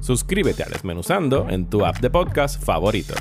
[0.00, 3.14] Suscríbete a Desmenuzando en tu app de podcast favorito.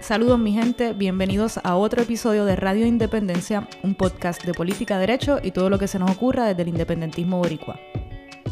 [0.00, 5.38] Saludos mi gente, bienvenidos a otro episodio de Radio Independencia, un podcast de política, derecho
[5.42, 7.78] y todo lo que se nos ocurra desde el independentismo boricua.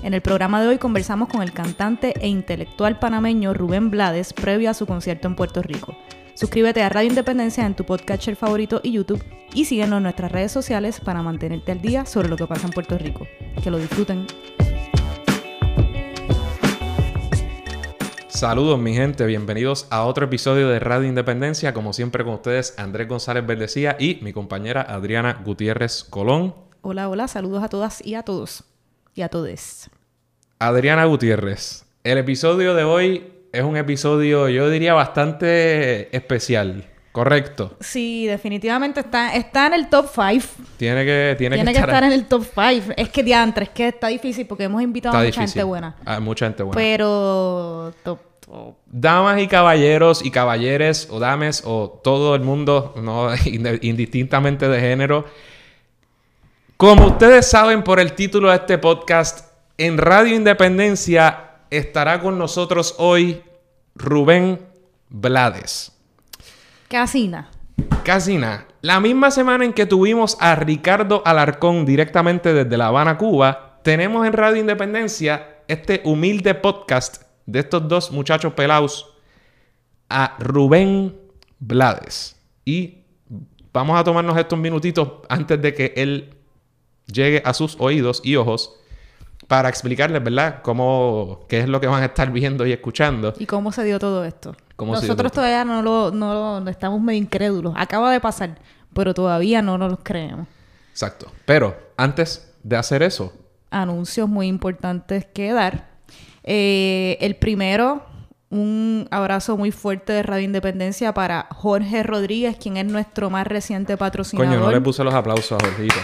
[0.03, 4.71] En el programa de hoy conversamos con el cantante e intelectual panameño Rubén Blades previo
[4.71, 5.97] a su concierto en Puerto Rico.
[6.35, 9.25] Suscríbete a Radio Independencia en tu podcatcher favorito y YouTube
[9.55, 12.73] y síguenos en nuestras redes sociales para mantenerte al día sobre lo que pasa en
[12.75, 13.27] Puerto Rico.
[13.63, 14.27] Que lo disfruten.
[18.37, 23.09] Saludos mi gente, bienvenidos a otro episodio de Radio Independencia, como siempre con ustedes Andrés
[23.09, 26.55] González Verdecía y mi compañera Adriana Gutiérrez Colón.
[26.83, 28.65] Hola, hola, saludos a todas y a todos
[29.15, 29.89] y a todes.
[30.59, 36.91] Adriana Gutiérrez, el episodio de hoy es un episodio yo diría bastante especial.
[37.17, 37.75] Correcto.
[37.81, 40.47] Sí, definitivamente está, está en el top 5.
[40.77, 42.93] Tiene que, tiene, que, estar, en el top 5.
[42.95, 45.97] Es que diantre, es que está difícil porque hemos invitado a mucha gente buena.
[46.05, 46.77] A mucha gente buena.
[46.77, 48.19] Pero top,
[48.87, 55.27] Damas y caballeros y caballeres o dames o todo el mundo, no indistintamente de género.
[56.77, 62.95] Como ustedes saben por el título de este podcast, en Radio Independencia estará con nosotros
[62.99, 63.43] hoy
[63.95, 64.61] Rubén
[65.09, 65.93] Blades.
[66.89, 67.51] Casina.
[68.05, 68.67] Casina.
[68.81, 74.25] La misma semana en que tuvimos a Ricardo Alarcón directamente desde La Habana, Cuba, tenemos
[74.27, 79.15] en Radio Independencia este humilde podcast de estos dos muchachos pelados
[80.09, 81.17] a Rubén
[81.59, 82.37] Blades.
[82.65, 82.99] Y
[83.73, 86.35] vamos a tomarnos estos minutitos antes de que él
[87.07, 88.73] llegue a sus oídos y ojos
[89.49, 93.33] para explicarles, ¿verdad?, cómo, qué es lo que van a estar viendo y escuchando.
[93.39, 94.57] Y cómo se dio todo esto.
[94.79, 97.75] Nosotros todavía no lo, no estamos medio incrédulos.
[97.77, 98.59] Acaba de pasar,
[98.93, 100.49] pero todavía no nos lo creemos.
[100.91, 101.31] Exacto.
[101.45, 103.33] Pero antes de hacer eso.
[103.71, 105.96] Anuncios muy importantes que dar.
[106.47, 108.03] Eh, el primero,
[108.51, 113.97] un abrazo muy fuerte de Radio Independencia para Jorge Rodríguez, quien es nuestro más reciente
[113.97, 114.55] patrocinador.
[114.55, 115.97] Coño, no le puse los aplausos a Jorgito.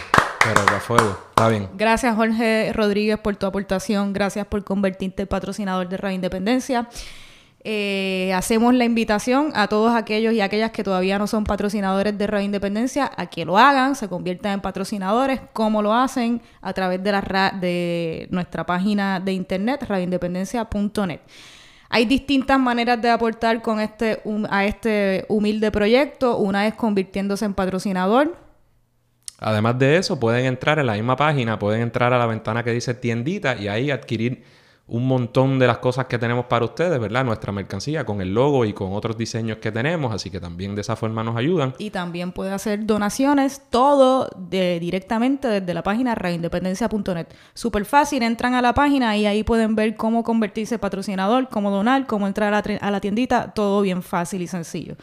[0.45, 1.19] Pero a fuego.
[1.31, 1.69] Está bien.
[1.75, 4.13] Gracias, Jorge Rodríguez, por tu aportación.
[4.13, 6.89] Gracias por convertirte en patrocinador de Radio Independencia.
[7.65, 12.27] Eh, hacemos la invitación a todos aquellos y aquellas que todavía no son patrocinadores de
[12.27, 15.41] Radio Independencia a que lo hagan, se conviertan en patrocinadores.
[15.53, 16.43] ¿Cómo lo hacen?
[16.61, 17.13] A través de,
[17.61, 21.21] de nuestra página de internet, radioindependencia.net.
[21.89, 26.39] Hay distintas maneras de aportar con este, a este humilde proyecto.
[26.39, 28.43] Una es convirtiéndose en patrocinador
[29.45, 32.71] Además de eso, pueden entrar en la misma página, pueden entrar a la ventana que
[32.71, 34.45] dice tiendita y ahí adquirir
[34.93, 37.25] un montón de las cosas que tenemos para ustedes, ¿verdad?
[37.25, 40.83] Nuestra mercancía con el logo y con otros diseños que tenemos, así que también de
[40.83, 41.73] esa forma nos ayudan.
[41.79, 47.27] Y también puede hacer donaciones, todo de, directamente desde la página reindependencia.net.
[47.55, 51.71] Súper fácil, entran a la página y ahí pueden ver cómo convertirse en patrocinador, cómo
[51.71, 54.97] donar, cómo entrar a la, tiendita, todo bien fácil y sencillo.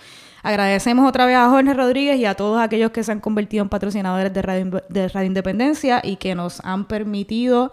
[0.44, 3.70] Agradecemos otra vez a Jorge Rodríguez y a todos aquellos que se han convertido en
[3.70, 7.72] patrocinadores de Radio, de Radio Independencia y que nos han permitido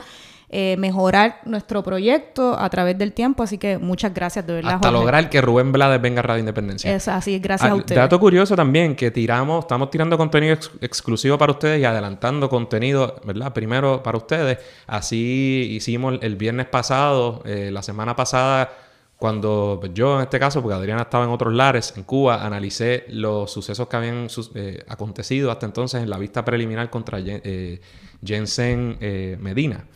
[0.58, 3.42] eh, mejorar nuestro proyecto a través del tiempo.
[3.42, 4.76] Así que muchas gracias, de verdad.
[4.76, 6.94] Hasta lograr que Rubén Blades venga a Radio Independencia.
[6.94, 8.00] Es así, gracias a ah, ustedes.
[8.00, 13.52] Dato curioso también, que tiramos, estamos tirando contenido exclusivo para ustedes y adelantando contenido, ¿verdad?
[13.52, 14.56] Primero para ustedes.
[14.86, 18.70] Así hicimos el viernes pasado, eh, la semana pasada
[19.18, 23.04] cuando pues, yo, en este caso, porque Adriana estaba en otros lares, en Cuba, analicé
[23.08, 27.80] los sucesos que habían eh, acontecido hasta entonces en la vista preliminar contra eh,
[28.22, 29.86] Jensen eh, Medina,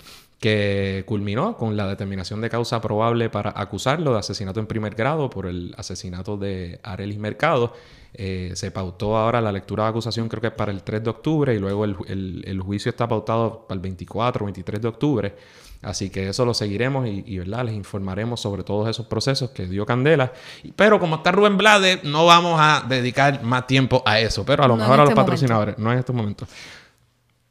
[0.40, 5.30] que culminó con la determinación de causa probable para acusarlo de asesinato en primer grado
[5.30, 7.74] por el asesinato de Arelis Mercado.
[8.12, 11.54] se pautó ahora la lectura de acusación, creo que es para el 3 de octubre,
[11.54, 15.34] y luego el, el juicio está pautado para el 24 o 23 de octubre.
[15.82, 17.64] Así que eso lo seguiremos y, ¿verdad?
[17.64, 20.32] les informaremos sobre todos esos procesos que dio Candela.
[20.76, 24.44] Pero como está Rubén Blades, no vamos a dedicar más tiempo a eso.
[24.44, 26.48] Pero a lo mejor a los este patrocinadores, no en estos momentos.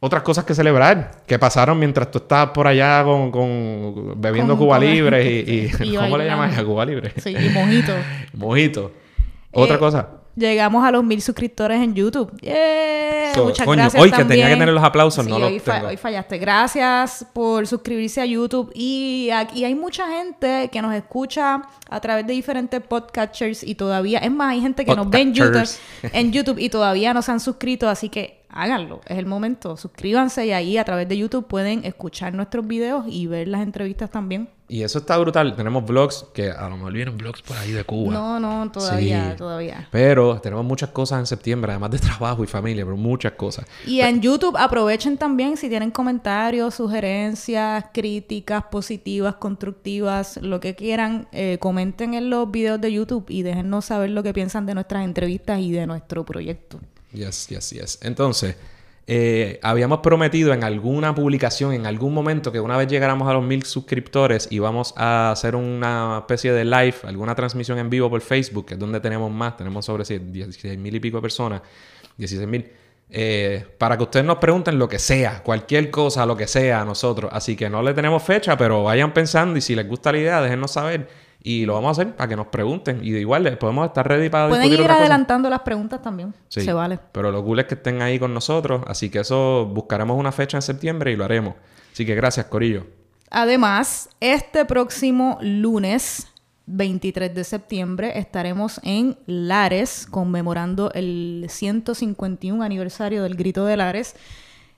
[0.02, 5.42] Otras cosas que celebrar, que pasaron mientras tú estabas por allá con, bebiendo Cuba Libre
[5.46, 7.12] y, ¿Cómo le llamas a Cuba Libre?
[7.18, 7.94] Sí, y mojito.
[8.34, 8.92] mojito.
[9.52, 10.08] Otra eh, cosa.
[10.38, 12.32] llegamos a los mil suscriptores en YouTube.
[12.40, 13.34] ¡Yeah!
[13.36, 15.60] So, Muchas coño, gracias hoy que tenía que tener los aplausos, Sí, no los hoy,
[15.60, 15.88] fa- tengo.
[15.90, 16.38] hoy fallaste.
[16.38, 18.72] Gracias por suscribirse a YouTube.
[18.74, 24.20] Y aquí hay mucha gente que nos escucha a través de diferentes podcatchers y todavía...
[24.20, 25.70] Es más, hay gente que nos ve en YouTube,
[26.14, 29.02] en YouTube y todavía no se han suscrito, así que háganlo.
[29.08, 29.78] Es el momento.
[29.78, 34.10] Suscríbanse y ahí a través de YouTube pueden escuchar nuestros videos y ver las entrevistas
[34.12, 34.50] también.
[34.72, 35.56] Y eso está brutal.
[35.56, 38.14] Tenemos vlogs que a lo mejor vienen vlogs por ahí de Cuba.
[38.14, 39.38] No, no, todavía, Sí.
[39.38, 39.88] todavía.
[39.92, 43.66] Pero tenemos muchas cosas en septiembre, además de trabajo y familia, pero muchas cosas.
[43.88, 51.28] Y en YouTube aprovechen también si tienen comentarios, sugerencias, críticas positivas, constructivas, lo que quieran,
[51.32, 55.04] eh, comenten en los videos de YouTube y déjennos saber lo que piensan de nuestras
[55.04, 56.80] entrevistas y de nuestro proyecto.
[57.12, 58.00] Yes, yes, yes.
[58.04, 58.56] Entonces,
[59.08, 63.44] eh, habíamos prometido en alguna publicación, en algún momento, que una vez llegáramos a los
[63.44, 68.68] mil suscriptores íbamos a hacer una especie de live, alguna transmisión en vivo por Facebook,
[68.68, 71.62] que es donde tenemos más, tenemos sobre 16 mil y pico de personas,
[72.18, 72.72] 16 mil.
[73.12, 76.86] eh, para que ustedes nos pregunten lo que sea, cualquier cosa, lo que sea a
[76.86, 77.32] nosotros.
[77.34, 80.42] Así que no le tenemos fecha, pero vayan pensando y si les gusta la idea,
[80.42, 81.10] déjennos saber.
[81.42, 83.00] Y lo vamos a hacer para que nos pregunten.
[83.04, 86.34] Y de igual les podemos estar ready para Pueden discutir ir adelantando las preguntas también.
[86.50, 87.00] Sí, Se vale.
[87.12, 88.82] Pero lo cool es que estén ahí con nosotros.
[88.88, 91.56] Así que eso buscaremos una fecha en septiembre y lo haremos.
[91.94, 92.88] Así que gracias, Corillo.
[93.30, 96.28] Además, este próximo lunes
[96.66, 104.16] 23 de septiembre estaremos en Lares conmemorando el 151 aniversario del Grito de Lares.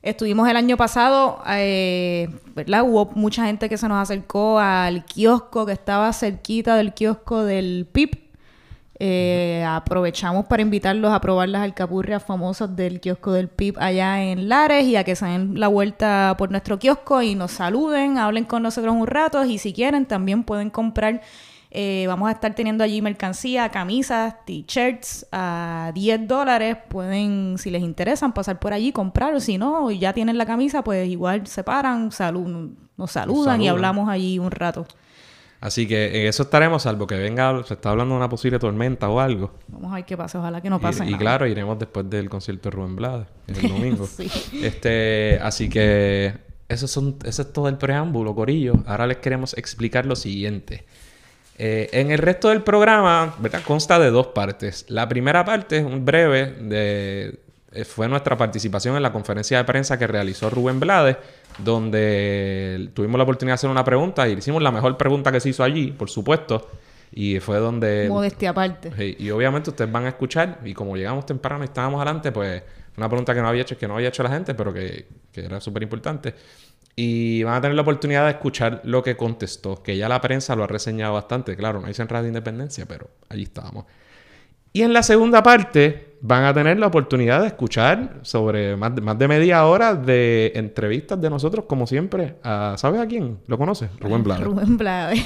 [0.03, 2.81] Estuvimos el año pasado, eh, ¿verdad?
[2.83, 7.88] Hubo mucha gente que se nos acercó al kiosco que estaba cerquita del kiosco del
[7.92, 8.31] PIP.
[8.98, 14.48] Eh, aprovechamos para invitarlos a probar las alcapurrias famosas del kiosco del PIB allá en
[14.50, 18.45] Lares y a que se den la vuelta por nuestro kiosco y nos saluden, hablen
[18.45, 21.21] con nosotros un rato y si quieren también pueden comprar,
[21.73, 27.81] eh, vamos a estar teniendo allí mercancía, camisas, t-shirts a 10 dólares, pueden, si les
[27.81, 31.63] interesan, pasar por allí, comprar o si no, ya tienen la camisa, pues igual se
[31.63, 34.85] paran, salud, nos saludan y hablamos allí un rato.
[35.62, 39.07] Así que en eso estaremos, salvo que venga, se está hablando de una posible tormenta
[39.07, 39.53] o algo.
[39.68, 42.29] Vamos a ver qué pasa, ojalá que no pase y, y claro, iremos después del
[42.29, 44.07] concierto de Rubén Blades, el domingo.
[44.07, 44.29] Sí.
[44.62, 46.33] Este, así que
[46.68, 48.73] eso, son, eso es todo el preámbulo, Corillo.
[48.88, 50.83] Ahora les queremos explicar lo siguiente.
[51.63, 53.61] Eh, en el resto del programa, ¿verdad?
[53.63, 54.83] Consta de dos partes.
[54.89, 57.37] La primera parte es un breve de...
[57.71, 61.17] eh, Fue nuestra participación en la conferencia de prensa que realizó Rubén Blades,
[61.59, 65.49] donde tuvimos la oportunidad de hacer una pregunta y hicimos la mejor pregunta que se
[65.49, 66.67] hizo allí, por supuesto.
[67.11, 68.07] Y fue donde...
[68.09, 68.91] Modestia aparte.
[68.97, 72.63] Sí, y obviamente ustedes van a escuchar, y como llegamos temprano y estábamos adelante, pues
[72.97, 75.45] una pregunta que no había hecho, que no había hecho la gente, pero que, que
[75.45, 76.33] era súper importante.
[76.95, 80.55] Y van a tener la oportunidad de escuchar lo que contestó, que ya la prensa
[80.55, 83.85] lo ha reseñado bastante, claro, no hice en Radio Independencia, pero allí estábamos.
[84.73, 89.01] Y en la segunda parte van a tener la oportunidad de escuchar sobre más de,
[89.01, 92.35] más de media hora de entrevistas de nosotros, como siempre.
[92.43, 93.39] a- ¿Sabes a quién?
[93.47, 93.89] ¿Lo conoces?
[93.99, 94.44] Rubén Blades.
[94.45, 95.21] Rubén Blades.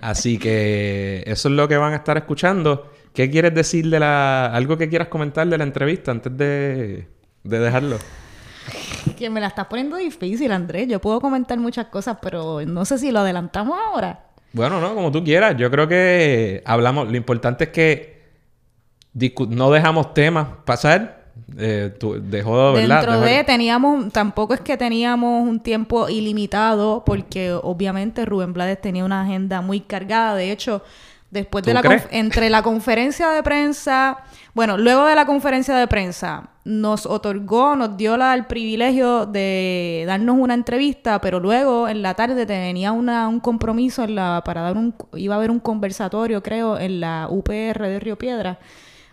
[0.00, 2.90] Así que eso es lo que van a estar escuchando.
[3.12, 4.46] ¿Qué quieres decir de la...
[4.46, 7.08] algo que quieras comentar de la entrevista antes de,
[7.42, 7.96] de dejarlo?
[9.16, 10.88] Que me la estás poniendo difícil, Andrés.
[10.88, 14.20] Yo puedo comentar muchas cosas, pero no sé si lo adelantamos ahora.
[14.52, 15.56] Bueno, no, como tú quieras.
[15.56, 17.08] Yo creo que hablamos...
[17.10, 18.14] Lo importante es que
[19.48, 21.24] no dejamos temas pasar.
[21.58, 23.00] Eh, tú- dejó, ¿verdad?
[23.00, 28.80] Dentro Dejó- de teníamos, tampoco es que teníamos un tiempo ilimitado, porque obviamente Rubén Blades
[28.80, 30.36] tenía una agenda muy cargada.
[30.36, 30.82] De hecho,
[31.34, 34.18] después de ¿Tú la entre la conferencia de prensa,
[34.54, 40.04] bueno, luego de la conferencia de prensa, nos otorgó, nos dio la- el privilegio de
[40.06, 44.62] darnos una entrevista, pero luego en la tarde tenía una, un compromiso en la, para
[44.62, 48.58] dar un, iba a haber un conversatorio, creo, en la UPR de Río Piedra.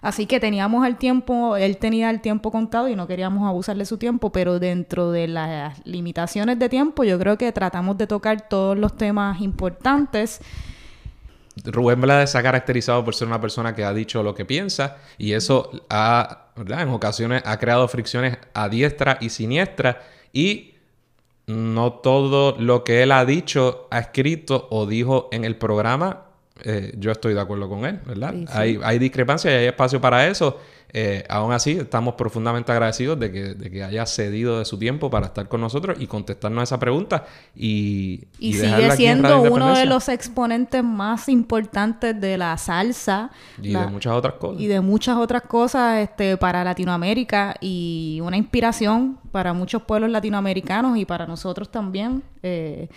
[0.04, 3.86] Así que teníamos el tiempo, él tenía el tiempo contado y no queríamos abusar de
[3.86, 8.48] su tiempo, pero dentro de las limitaciones de tiempo, yo creo que tratamos de tocar
[8.50, 10.40] todos los temas importantes.
[11.66, 14.98] Rubén Blades se ha caracterizado por ser una persona que ha dicho lo que piensa
[15.18, 20.02] y eso ha, en ocasiones ha creado fricciones a diestra y siniestra
[20.34, 20.76] y
[21.48, 26.31] no todo lo que él ha dicho, ha escrito o dijo en el programa,
[26.64, 28.34] eh, yo estoy de acuerdo con él, ¿verdad?
[28.34, 28.54] Sí, sí.
[28.58, 30.60] Hay, hay discrepancias y hay espacio para eso.
[30.94, 35.10] Eh, aún así, estamos profundamente agradecidos de que, de que haya cedido de su tiempo
[35.10, 37.24] para estar con nosotros y contestarnos esa pregunta
[37.56, 43.70] y, Y, dejarla sigue siendo uno de los exponentes más importantes de la salsa Y
[43.70, 44.62] la- de muchas otras cosas.
[44.62, 50.98] y de muchas otras cosas este, para Latinoamérica y una inspiración para muchos pueblos latinoamericanos
[50.98, 52.22] y para nosotros también.
[52.44, 52.90] Eh,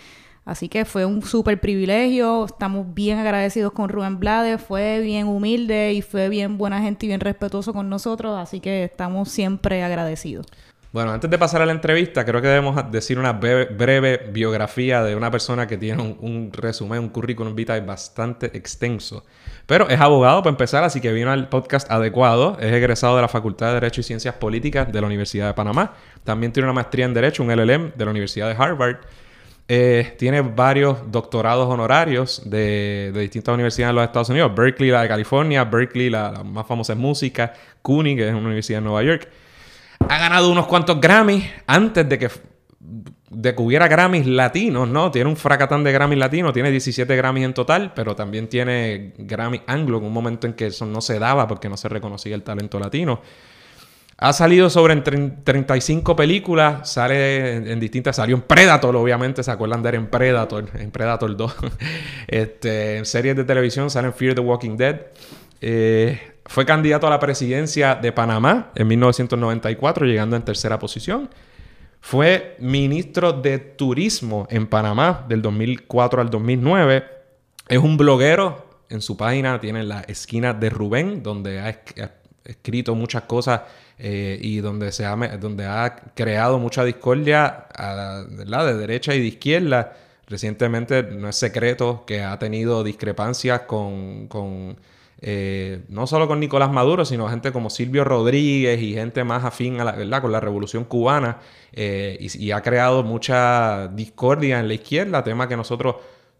[0.45, 5.93] Así que fue un súper privilegio, estamos bien agradecidos con Rubén Blades, fue bien humilde
[5.93, 10.45] y fue bien buena gente y bien respetuoso con nosotros, así que estamos siempre agradecidos.
[10.95, 15.13] Bueno, antes de pasar a la entrevista, creo que debemos decir una breve, biografía de
[15.15, 19.25] una persona que tiene un, resumen, un currículum vitae bastante extenso.
[19.65, 22.57] Pero es abogado para empezar, así que vino al podcast adecuado.
[22.61, 25.95] Es egresado de la Facultad de Derecho y Ciencias Políticas de la Universidad de Panamá.
[26.23, 28.99] También tiene una maestría en Derecho, un LLM de la Universidad de Harvard.
[29.67, 34.53] Eh, tiene varios doctorados honorarios de, distintas universidades en los Estados Unidos.
[34.55, 35.63] Berkeley, la de California.
[35.63, 37.53] Berkeley, la, más famosa en música.
[37.81, 39.27] CUNY, que es una universidad en Nueva York
[40.09, 42.29] ha ganado unos cuantos Grammys antes de que,
[43.29, 45.11] de hubiera Grammys latinos, ¿no?
[45.11, 49.61] Tiene un fracatán de Grammys latinos, tiene 17 Grammys en total, pero también tiene Grammy
[49.67, 52.43] anglo en un momento en que eso no se daba porque no se reconocía el
[52.43, 53.21] talento latino.
[54.17, 59.83] Ha salido sobre en 35 películas, sale en, distintas, salió en Predator, obviamente, se acuerdan
[59.83, 61.55] de él en Predator, en Predator 2.
[62.27, 65.01] este, en series de televisión sale en Fear the Walking Dead.
[65.59, 71.29] Eh, fue candidato a la presidencia de Panamá en 1994, llegando en tercera posición.
[71.99, 77.03] Fue ministro de Turismo en Panamá del 2004 al 2009.
[77.67, 78.63] Es un bloguero.
[78.89, 81.81] En su página tiene la esquina de Rubén, donde ha,
[82.45, 83.61] escrito muchas cosas
[83.99, 87.65] eh, y donde, se ha, donde ha creado mucha discordia
[88.37, 89.93] de derecha y de izquierda.
[90.27, 94.27] Recientemente no es secreto que ha tenido discrepancias con
[95.21, 99.79] eh, no solo con Nicolás Maduro, sino gente como Silvio Rodríguez y gente más afín
[99.79, 101.39] a la, con la revolución cubana
[101.71, 105.95] eh, y, ha creado mucha discordia en la izquierda, tema que nosotros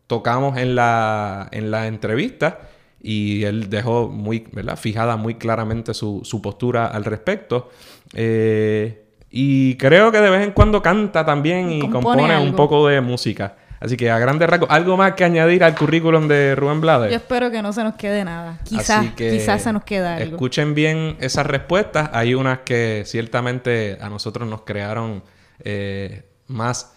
[0.08, 2.60] tocamos en la, en la entrevista
[3.08, 4.78] y él dejó muy, ¿verdad?
[4.78, 7.70] fijada muy claramente su, postura al respecto.
[8.16, 13.02] Eh, y creo que de vez en cuando canta también y compone un poco de
[13.02, 13.58] música.
[13.80, 17.12] Así que a grandes rasgos, ¿algo más que añadir al currículum de Rubén Blades?
[17.12, 18.60] Yo espero que no se nos quede nada.
[18.64, 20.38] Quizás, quizás se nos queda algo.
[20.38, 22.10] Escuchen bien esas respuestas.
[22.12, 25.22] Hay unas que ciertamente a nosotros nos crearon
[25.60, 26.95] eh, más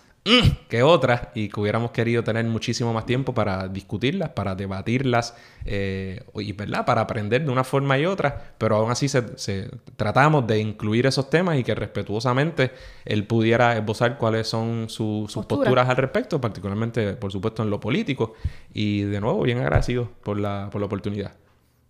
[0.69, 6.23] que otras y que hubiéramos querido tener muchísimo más tiempo para discutirlas, para debatirlas eh,
[6.35, 6.85] y ¿verdad?
[6.85, 11.31] para aprender de una forma y otra, pero aún así se, tratamos de incluir esos
[11.31, 12.73] temas y que respetuosamente
[13.05, 18.35] él pudiera esbozar cuáles son sus posturas al respecto, particularmente por supuesto en lo político
[18.73, 21.33] y de nuevo bien agradecido por la, por la oportunidad.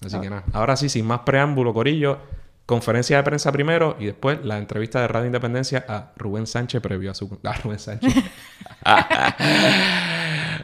[0.05, 0.21] Así ah.
[0.21, 2.19] que nada, ahora sí, sin más preámbulo, Corillo,
[2.69, 7.11] conferencia de prensa primero y después la entrevista de Radio Independencia a Rubén Sánchez previo
[7.11, 7.39] a su...
[7.43, 8.15] Ah, Rubén Sánchez.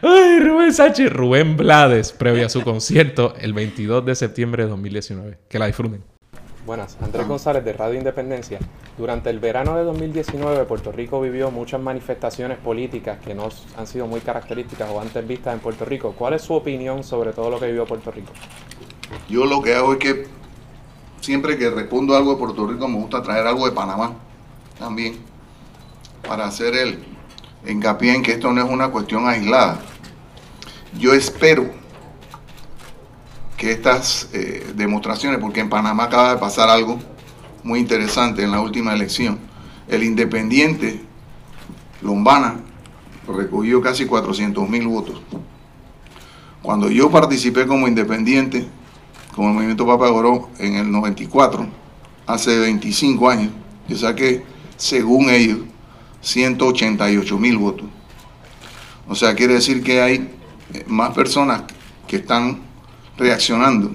[0.02, 1.10] Ay, Rubén Sánchez.
[1.10, 5.38] Rubén Blades previo a su concierto el 22 de septiembre de 2019.
[5.48, 6.04] Que la disfruten.
[6.66, 8.58] Buenas, Andrés González de Radio Independencia.
[8.98, 14.06] Durante el verano de 2019 Puerto Rico vivió muchas manifestaciones políticas que no han sido
[14.06, 16.14] muy características o antes vistas en Puerto Rico.
[16.18, 18.32] ¿Cuál es su opinión sobre todo lo que vivió Puerto Rico?
[19.30, 20.43] Yo lo que hago es que
[21.24, 24.12] siempre que respondo algo de Puerto Rico me gusta traer algo de Panamá
[24.78, 25.16] también,
[26.26, 27.02] para hacer el
[27.66, 29.80] hincapié en que esto no es una cuestión aislada.
[30.98, 31.70] Yo espero
[33.56, 36.98] que estas eh, demostraciones, porque en Panamá acaba de pasar algo
[37.62, 39.38] muy interesante en la última elección,
[39.88, 41.00] el independiente
[42.02, 42.56] Lombana
[43.26, 45.22] recogió casi 400 mil votos.
[46.62, 48.66] Cuando yo participé como independiente,
[49.34, 51.66] como el movimiento Papa Goró en el 94,
[52.26, 53.52] hace 25 años,
[53.88, 54.44] yo saqué,
[54.76, 55.58] según ellos,
[56.20, 57.86] 188 mil votos.
[59.08, 60.30] O sea, quiere decir que hay
[60.72, 61.64] eh, más personas
[62.06, 62.60] que están
[63.18, 63.92] reaccionando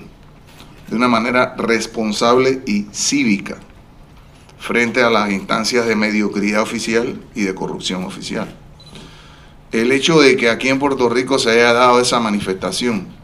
[0.90, 3.58] de una manera responsable y cívica
[4.58, 8.54] frente a las instancias de mediocridad oficial y de corrupción oficial.
[9.72, 13.19] El hecho de que aquí en Puerto Rico se haya dado esa manifestación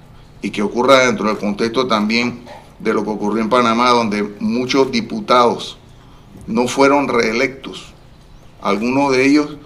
[0.45, 2.41] y que ocurra dentro del contexto también
[2.77, 5.75] de lo que ocurrió en Panamá, donde muchos diputados
[6.45, 7.95] no fueron reelectos.
[8.61, 9.57] Algunos de ellos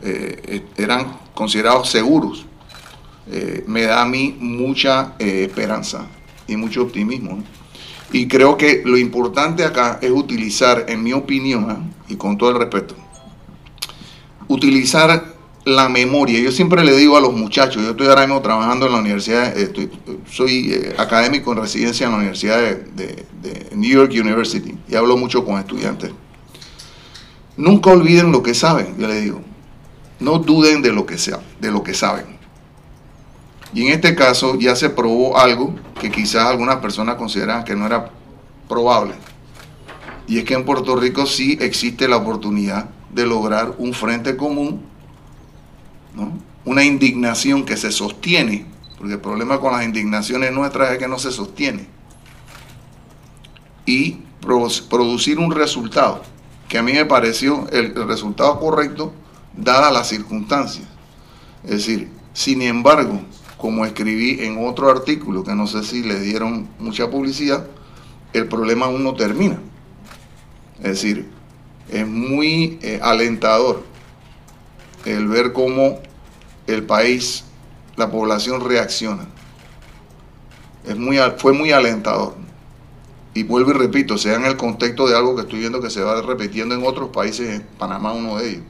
[0.00, 2.46] eh, eran considerados seguros.
[3.30, 6.06] Eh, me da a mí mucha eh, esperanza
[6.48, 7.44] y mucho optimismo.
[8.10, 12.60] Y creo que lo importante acá es utilizar, en mi opinión, y con todo el
[12.60, 12.94] respeto,
[14.48, 15.33] utilizar
[15.64, 16.40] la memoria.
[16.40, 19.54] Yo siempre le digo a los muchachos, yo estoy ahora mismo trabajando en la universidad,
[20.30, 23.24] soy eh, académico en residencia en la Universidad de,
[23.74, 26.10] New York University y hablo mucho con estudiantes.
[27.56, 29.40] Nunca olviden lo que saben, yo les digo.
[30.20, 32.26] No duden de lo que sea, de lo que saben.
[33.74, 37.86] Y en este caso ya se probó algo que quizás algunas personas consideran que no
[37.86, 38.10] era
[38.68, 39.14] probable.
[40.26, 44.93] Y es que en Puerto Rico sí existe la oportunidad de lograr un frente común
[46.64, 48.66] una indignación que se sostiene,
[48.98, 51.86] porque el problema con las indignaciones nuestras es que no se sostiene,
[53.86, 54.18] y
[54.88, 56.22] producir un resultado
[56.68, 59.12] que a mí me pareció el, resultado correcto
[59.56, 60.86] dadas las circunstancias.
[61.62, 63.20] Es decir, sin embargo,
[63.56, 67.66] como escribí en otro artículo, que no sé si le dieron mucha publicidad,
[68.32, 69.58] el problema aún no termina.
[70.78, 71.30] Es decir,
[71.88, 73.84] es muy eh, alentador
[75.04, 76.00] el ver cómo
[76.66, 77.44] el país,
[77.96, 79.26] la población reacciona.
[80.86, 82.34] Es muy, fue muy alentador.
[83.32, 86.02] Y vuelvo y repito, sea en el contexto de algo que estoy viendo que se
[86.02, 88.62] va repitiendo en otros países, Panamá uno de ellos.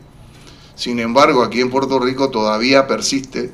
[0.75, 3.53] Sin embargo, aquí en Puerto Rico todavía persiste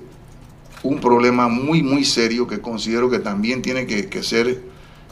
[0.83, 4.63] un problema muy, muy serio que considero que también tiene que, ser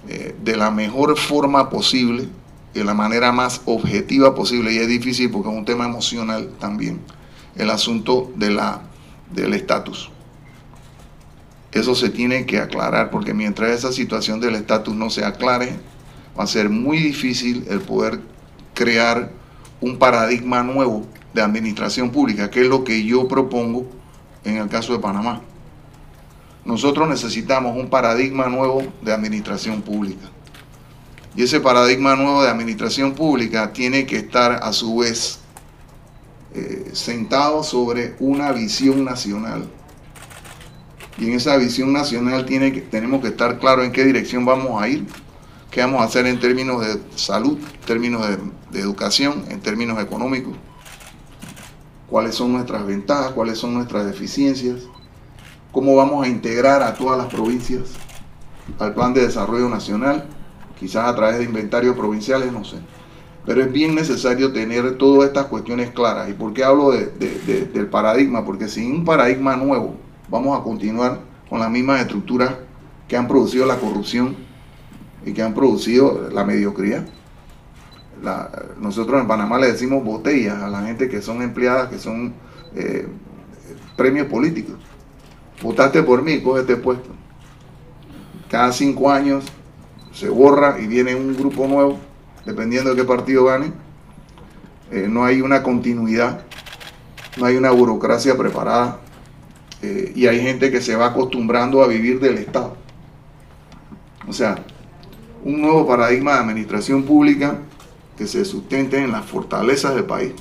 [0.09, 2.29] eh, de la mejor forma posible,
[2.73, 7.01] de la manera más objetiva posible, y es difícil porque es un tema emocional también,
[7.57, 8.88] el asunto de la,
[9.31, 10.11] del estatus.
[11.73, 15.79] Eso se tiene que aclarar porque mientras esa situación del estatus no se aclare,
[16.39, 18.21] va a ser muy difícil el poder
[18.75, 19.31] crear
[19.81, 23.87] un paradigma nuevo de administración pública, que es lo que yo propongo
[24.45, 25.43] en el caso de Panamá.
[26.65, 30.29] Nosotros necesitamos un paradigma nuevo de administración pública.
[31.37, 35.38] Y ese paradigma nuevo de administración pública tiene que estar a su vez
[36.55, 39.69] eh, sentado sobre una visión nacional
[41.19, 44.81] y en esa visión nacional tiene que, tenemos que estar claros en qué dirección vamos
[44.81, 45.07] a ir,
[45.71, 48.27] qué vamos a hacer en términos de salud, en términos
[48.71, 50.55] de, educación, en términos económicos,
[52.09, 54.83] cuáles son nuestras ventajas, cuáles son nuestras deficiencias,
[55.73, 57.89] cómo vamos a integrar a todas las provincias
[58.79, 60.29] al plan de desarrollo nacional,
[60.79, 62.77] quizás a través de inventarios provinciales, no sé.
[63.49, 66.29] Pero es bien necesario tener todas estas cuestiones claras.
[66.29, 68.45] ¿Y por qué hablo del paradigma?
[68.45, 69.97] Porque sin un paradigma nuevo,
[70.29, 72.57] vamos a continuar con las mismas estructuras
[73.09, 74.37] que han producido la corrupción
[75.25, 77.07] y que han producido la mediocridad.
[78.79, 82.35] nosotros en Panamá le decimos botellas a la gente que son empleadas, que son
[82.75, 83.09] eh,
[83.97, 84.77] premios políticos.
[85.63, 87.09] Votaste por mí, coge este puesto.
[88.51, 89.47] Cada cinco años
[90.13, 91.99] se borra y viene un grupo nuevo,
[92.49, 93.73] dependiendo de qué partido gane.
[94.91, 96.41] Eh, no hay una continuidad,
[97.37, 99.01] no hay una burocracia preparada
[99.83, 102.75] eh, y hay gente que se va acostumbrando a vivir del Estado.
[104.27, 104.65] O sea,
[105.45, 107.59] un nuevo paradigma de administración pública
[108.17, 110.33] que se sustente en las fortalezas del país.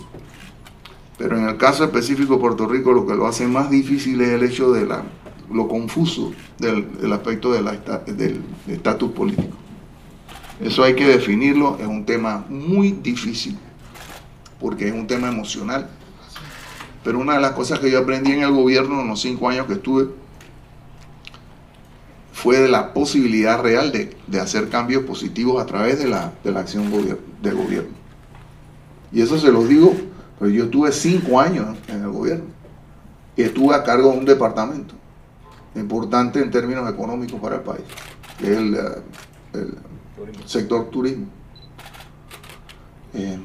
[1.17, 4.29] Pero en el caso específico de Puerto Rico lo que lo hace más difícil es
[4.29, 5.03] el hecho de la,
[5.51, 9.66] lo confuso del, aspecto del estatus político.
[10.59, 13.57] Eso hay que definirlo, es un tema muy difícil,
[14.59, 15.87] porque es un tema emocional,
[17.03, 19.67] pero una de las cosas que yo aprendí en el gobierno en los cinco años
[19.67, 20.09] que estuve
[22.33, 26.91] fue de la posibilidad real de, hacer cambios positivos a través de la, acción
[27.41, 27.95] del gobierno.
[29.11, 29.95] Y eso se lo digo,
[30.37, 32.45] pues yo estuve cinco años en el gobierno
[33.35, 34.95] y estuve a cargo de un departamento
[35.75, 37.83] importante en términos económicos para el país,
[38.37, 38.77] que es el,
[40.45, 41.27] sector turismo.
[43.13, 43.39] Eh,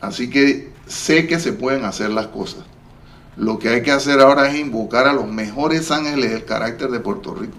[0.00, 2.64] así que sé que se pueden hacer las cosas.
[3.36, 7.00] Lo que hay que hacer ahora es invocar a los mejores ángeles del carácter de
[7.00, 7.56] Puerto Rico.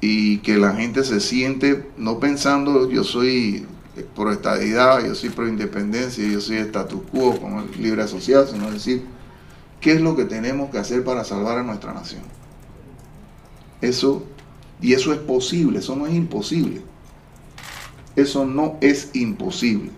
[0.00, 3.66] Y que la gente se siente, no pensando yo soy
[4.14, 8.70] pro estadidad, yo soy pro independencia, yo soy status quo con el libre asociado, sino
[8.70, 9.04] decir,
[9.80, 12.22] ¿qué es lo que tenemos que hacer para salvar a nuestra nación?
[13.80, 14.24] Eso,
[14.80, 16.82] y eso es posible, eso no es imposible.
[18.16, 19.90] Eso no es imposible.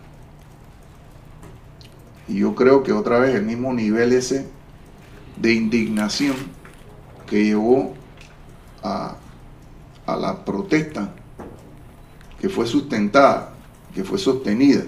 [2.28, 4.46] Y yo creo que otra vez el mismo nivel ese
[5.36, 6.36] de indignación
[7.26, 7.94] que llevó
[8.82, 9.16] a,
[10.06, 11.14] la protesta
[12.38, 13.54] que fue sustentada,
[13.94, 14.82] que fue sostenida.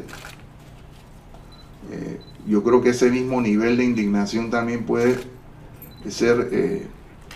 [1.90, 5.16] Eh, yo creo que ese mismo nivel de indignación también puede
[6.08, 6.86] ser eh,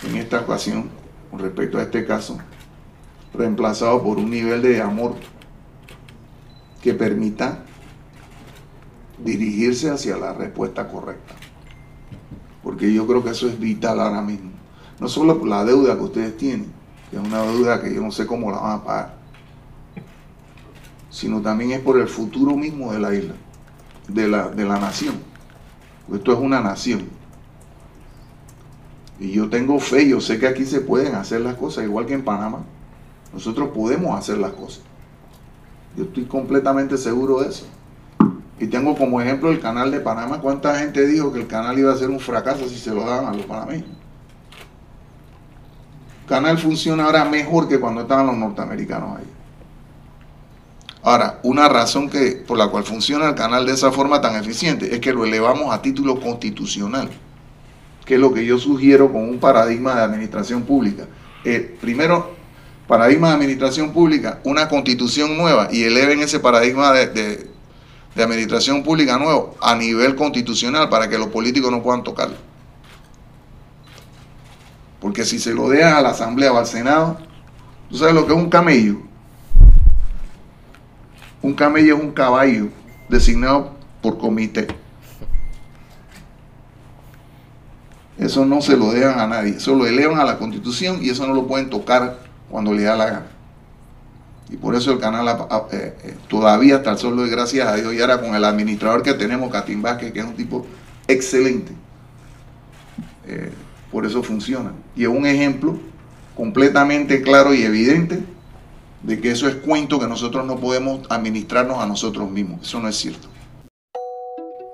[0.06, 0.90] en esta ocasión,
[1.30, 2.38] con respecto a este caso,
[3.34, 5.14] reemplazado por un nivel de amor
[6.82, 7.64] que permita
[9.18, 11.34] dirigirse hacia la respuesta correcta.
[12.62, 14.50] Porque yo creo que eso es vital ahora mismo.
[15.00, 16.72] No solo por la deuda que ustedes tienen,
[17.10, 19.14] que es una deuda que yo no sé cómo la van a pagar,
[21.10, 23.34] sino también es por el futuro mismo de la isla,
[24.08, 25.14] de la, de la nación.
[26.12, 27.17] esto es una nación.
[29.20, 32.14] Y yo tengo fe, yo sé que aquí se pueden hacer las cosas, igual que
[32.14, 32.60] en Panamá.
[33.32, 34.82] Nosotros podemos hacer las cosas.
[35.96, 37.66] Yo estoy completamente seguro de eso.
[38.60, 40.40] Y tengo como ejemplo el canal de Panamá.
[40.40, 43.26] ¿Cuánta gente dijo que el canal iba a ser un fracaso si se lo daban
[43.26, 43.88] a los panameños?
[46.22, 49.24] El canal funciona ahora mejor que cuando estaban los norteamericanos ahí.
[51.02, 54.94] Ahora, una razón que, por la cual funciona el canal de esa forma tan eficiente
[54.94, 57.08] es que lo elevamos a título constitucional,
[58.08, 61.04] que es lo que yo sugiero con un paradigma de administración pública.
[61.44, 62.30] Eh, primero,
[62.86, 67.50] paradigma de administración pública, una constitución nueva y eleven ese paradigma de,
[68.16, 72.36] administración pública nuevo a nivel constitucional para que los políticos no puedan tocarlo.
[75.00, 77.18] Porque si se lo dejan a la Asamblea o al Senado,
[77.90, 79.02] ¿tú sabes lo que es un camello?
[81.42, 82.68] Un camello es un caballo
[83.10, 84.66] designado por comité.
[88.18, 91.26] Eso no se lo dejan a nadie, eso lo elevan a la constitución y eso
[91.26, 92.18] no lo pueden tocar
[92.50, 93.26] cuando le da la gana.
[94.50, 97.94] Y por eso el canal eh, eh, todavía hasta el sol de gracias a Dios
[97.94, 100.66] y ahora con el administrador que tenemos, Catín Vázquez, que es un tipo
[101.06, 101.72] excelente.
[103.26, 103.52] Eh,
[103.92, 104.72] por eso funciona.
[104.96, 105.78] Y es un ejemplo
[106.34, 108.22] completamente claro y evidente
[109.02, 112.62] de que eso es cuento que nosotros no podemos administrarnos a nosotros mismos.
[112.62, 113.28] Eso no es cierto.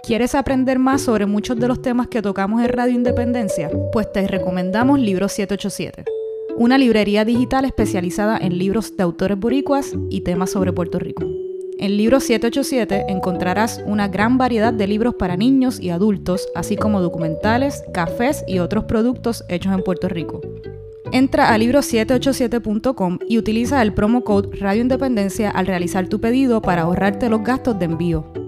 [0.06, 3.70] ¿Quieres aprender más sobre muchos de los temas que tocamos en Radio Independencia?
[3.90, 6.04] Pues te recomendamos Libro 787,
[6.58, 11.24] una librería digital especializada en libros de autores boricuas y temas sobre Puerto Rico.
[11.78, 17.00] En Libro 787 encontrarás una gran variedad de libros para niños y adultos, así como
[17.00, 20.42] documentales, cafés y otros productos hechos en Puerto Rico.
[21.12, 26.82] Entra a libro787.com y utiliza el promo code Radio Independencia al realizar tu pedido para
[26.82, 28.44] ahorrarte los gastos de envío.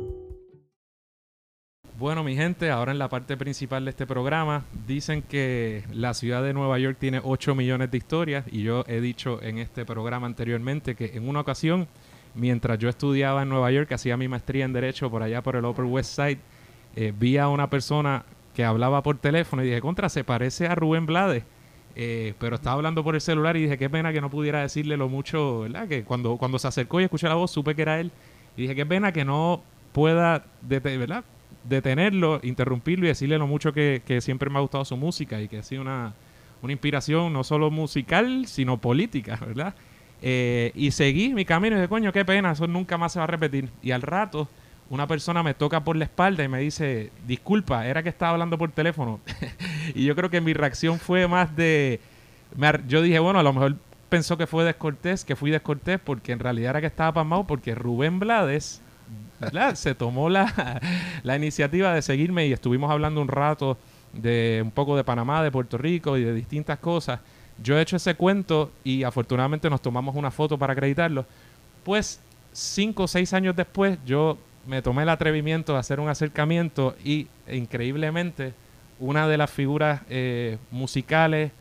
[1.98, 6.42] Bueno, mi gente, ahora en la parte principal de este programa, dicen que la ciudad
[6.42, 10.26] de Nueva York tiene 8 millones de historias y yo he dicho en este programa
[10.26, 11.88] anteriormente que en una ocasión,
[12.34, 15.64] mientras yo estudiaba en Nueva York, hacía mi maestría en Derecho por allá por el
[15.64, 16.38] Upper West Side,
[16.96, 20.74] eh, vi a una persona que hablaba por teléfono y dije, contra, se parece a
[20.74, 21.44] Rubén Blades
[21.98, 24.98] eh, pero estaba hablando por el celular y dije, qué pena que no pudiera decirle
[24.98, 25.88] lo mucho, ¿verdad?
[25.88, 28.12] Que cuando, cuando se acercó y escuché la voz, supe que era él.
[28.54, 31.24] Y dije, qué pena que no pueda, ¿verdad?
[31.68, 35.58] Detenerlo, interrumpirlo y decirle lo mucho que, siempre me ha gustado su música y que
[35.58, 36.14] ha sido una,
[36.62, 39.74] una inspiración no solo musical, sino política, ¿verdad?
[40.22, 43.24] Eh, y seguí mi camino y dije, coño, qué pena, eso nunca más se va
[43.24, 43.68] a repetir.
[43.82, 44.48] Y al rato
[44.88, 48.56] una persona me toca por la espalda y me dice, disculpa, era que estaba hablando
[48.56, 49.20] por teléfono.
[49.94, 52.00] y yo creo que mi reacción fue más de...
[52.86, 53.76] yo dije, bueno, a lo mejor
[54.08, 57.74] pensó que fue descortés, que fui descortés, porque en realidad era que estaba pasmado, porque
[57.74, 58.82] Rubén Blades
[59.74, 60.80] se tomó la,
[61.36, 63.76] iniciativa de seguirme y estuvimos hablando un rato
[64.12, 67.20] de un poco de Panamá, de Puerto Rico y de distintas cosas.
[67.62, 71.24] Yo he hecho ese cuento y afortunadamente nos tomamos una foto para acreditarlo.
[71.84, 72.20] Pues
[72.52, 77.28] cinco o seis años después yo me tomé el atrevimiento de hacer un acercamiento y
[77.48, 78.52] increíblemente
[78.98, 81.52] una de las figuras eh, musicales,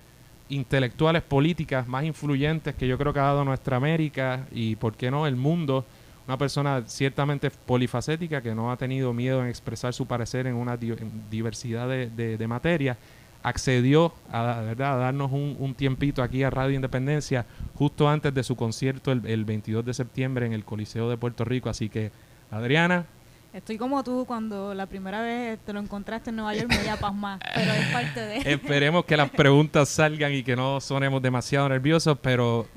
[0.50, 5.12] intelectuales, políticas más influyentes que yo creo que ha dado nuestra América y, ¿por qué
[5.12, 5.86] no?, el mundo.
[6.28, 10.78] Una persona ciertamente polifacética que no ha tenido miedo en expresar su parecer en una
[10.78, 12.98] diversidad de, de, materias,
[13.44, 14.94] accedió a, ¿verdad?
[14.94, 19.46] a darnos un, tiempito aquí a Radio Independencia justo antes de su concierto el, el
[19.46, 21.70] 22 de septiembre en el Coliseo de Puerto Rico.
[21.70, 22.12] Así que
[22.50, 23.06] Adriana.
[23.54, 26.98] Estoy como tú cuando la primera vez te lo encontraste en Nueva York me a
[26.98, 28.38] pasmar, pero es parte de...
[28.52, 32.68] Esperemos que las preguntas salgan y que no sonemos demasiado nerviosos, pero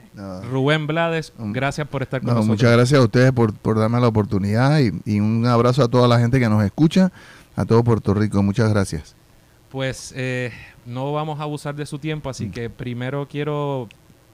[0.50, 1.52] Rubén Blades, mm.
[1.52, 2.46] gracias por estar con nosotros.
[2.46, 6.40] Muchas gracias a ustedes por, darme la oportunidad y, un abrazo a toda la gente
[6.40, 7.12] que nos escucha,
[7.56, 8.42] a todo Puerto Rico.
[8.42, 9.14] Muchas gracias.
[9.70, 10.52] Pues eh,
[10.86, 12.50] no vamos a abusar de su tiempo, así mm.
[12.50, 13.88] que primero quiero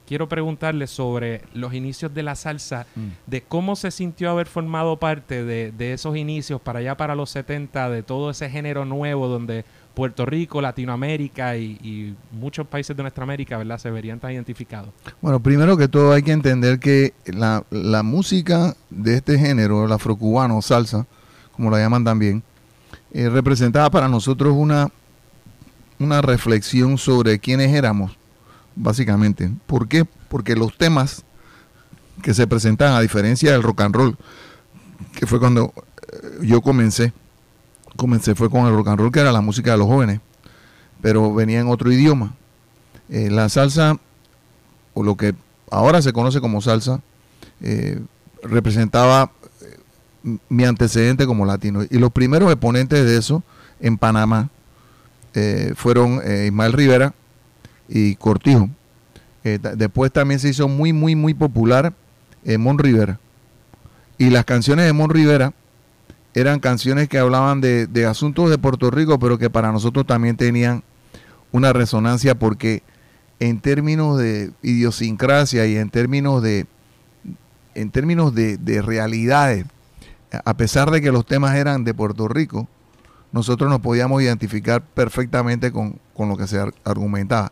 [0.07, 3.07] quiero preguntarle sobre los inicios de la salsa, mm.
[3.25, 7.89] de cómo se sintió haber formado parte de, esos inicios para allá para los 70,
[7.89, 13.57] de todo ese género nuevo donde Puerto Rico, Latinoamérica y, muchos países de nuestra América,
[13.57, 13.79] ¿verdad?
[13.79, 14.89] Se verían tan identificados.
[15.21, 17.63] Bueno, primero que todo hay que entender que la,
[18.03, 21.07] música de este género, el afrocubano, salsa,
[21.53, 22.43] como la llaman también,
[23.13, 24.89] eh, representaba para nosotros una,
[25.97, 28.17] una reflexión sobre quiénes éramos
[28.75, 29.49] básicamente.
[29.65, 30.05] ¿Por qué?
[30.05, 31.23] Porque los temas
[32.21, 34.17] que se presentan, a diferencia del rock and roll,
[35.17, 35.73] que fue cuando
[36.11, 37.13] eh, yo comencé,
[37.95, 40.19] comencé fue con el rock and roll, que era la música de los jóvenes,
[41.01, 42.35] pero venía en otro idioma.
[43.09, 43.97] Eh, la salsa,
[44.93, 45.35] o lo que
[45.71, 47.01] ahora se conoce como salsa,
[47.61, 47.99] eh,
[48.43, 49.31] representaba
[50.49, 51.83] mi antecedente como latino.
[51.89, 53.43] Y los primeros exponentes de eso
[53.79, 54.49] en Panamá
[55.75, 57.13] fueron Ismael Rivera,
[57.87, 58.69] y Cortijo.
[59.43, 61.93] Eh, después también se hizo muy, muy, muy popular
[62.43, 63.19] eh, Mon Rivera.
[64.17, 65.53] Y las canciones de Mon Rivera
[66.35, 70.37] eran canciones que hablaban de, de asuntos de Puerto Rico, pero que para nosotros también
[70.37, 70.83] tenían
[71.51, 72.83] una resonancia porque
[73.39, 76.67] en términos de idiosincrasia y en términos de
[77.73, 79.65] en términos de, de realidades,
[80.45, 82.67] a pesar de que los temas eran de Puerto Rico,
[83.33, 87.51] nosotros nos podíamos identificar perfectamente con, con lo que se ar- argumentaba.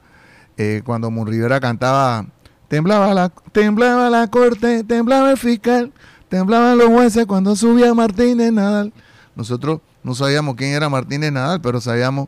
[0.58, 2.26] Eh, cuando Mon Rivera cantaba,
[2.70, 5.92] temblaba la, temblaba la corte, temblaba el fiscal,
[6.38, 8.92] temblaban los jueces cuando subía Martínez Nadal.
[9.36, 12.28] Nosotros no sabíamos quién era Martínez Nadal, pero sabíamos,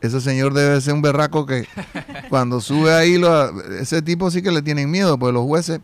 [0.00, 1.66] ese señor debe ser un berraco que
[2.30, 5.80] cuando sube ahí, lo- ese tipo sí que le tienen miedo, pues los jueces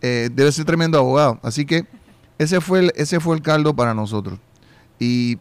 [0.00, 1.40] eh, debe ser tremendo abogado.
[1.42, 1.86] Así que
[2.38, 4.38] ese fue el, ese fue el caldo para nosotros.
[5.00, 5.38] Y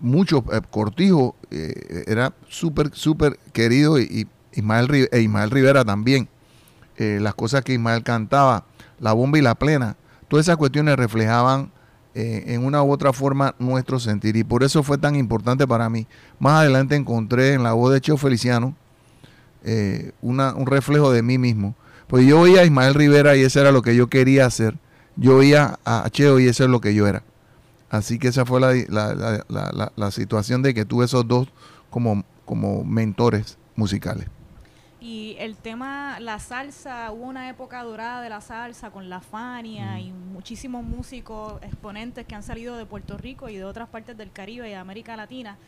[0.00, 6.26] mucho, eh, Cortijo eh, era súper, súper querido y, y Ismael, e Ismael Rivera también.
[6.96, 8.64] Eh, las cosas que Ismael cantaba,
[8.98, 9.96] la bomba y la plena,
[10.32, 11.70] todas esas cuestiones reflejaban
[12.14, 14.34] eh, en una u otra forma nuestro sentir.
[14.34, 16.06] Y por eso fue tan importante para mí.
[16.38, 18.74] Más adelante encontré en la voz de Cheo Feliciano
[19.62, 21.74] eh, un reflejo de mí mismo.
[22.06, 24.78] Pues yo oía a Ismael Rivera y eso era lo que yo quería hacer.
[25.16, 27.22] Yo oía a Cheo y eso es lo que yo era.
[27.90, 31.48] Así que esa fue la, situación de que tuve esos dos
[31.90, 34.28] como mentores musicales.
[35.02, 39.98] Y el tema, la salsa, hubo una época dorada de la salsa con la Fania
[39.98, 44.30] y muchísimos músicos exponentes que han salido de Puerto Rico y de otras partes del
[44.30, 45.58] Caribe y de América Latina.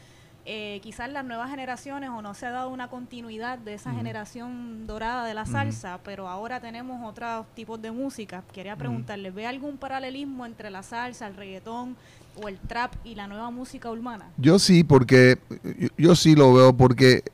[0.46, 4.86] Eh, quizás las nuevas generaciones o no se ha dado una continuidad de esa generación
[4.86, 8.44] dorada de la salsa, pero ahora tenemos otros tipos de música.
[8.52, 11.96] Quería preguntarle, ¿ve algún paralelismo entre la salsa, el reggaetón
[12.40, 14.30] o el trap y la nueva música urbana?
[14.36, 15.38] Yo sí, porque
[15.76, 17.24] yo, yo sí lo veo, porque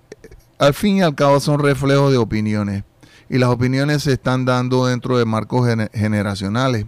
[0.61, 2.85] al fin y al cabo son reflejos de opiniones.
[3.29, 6.87] Y las opiniones se están dando dentro de marcos gene- generacionales.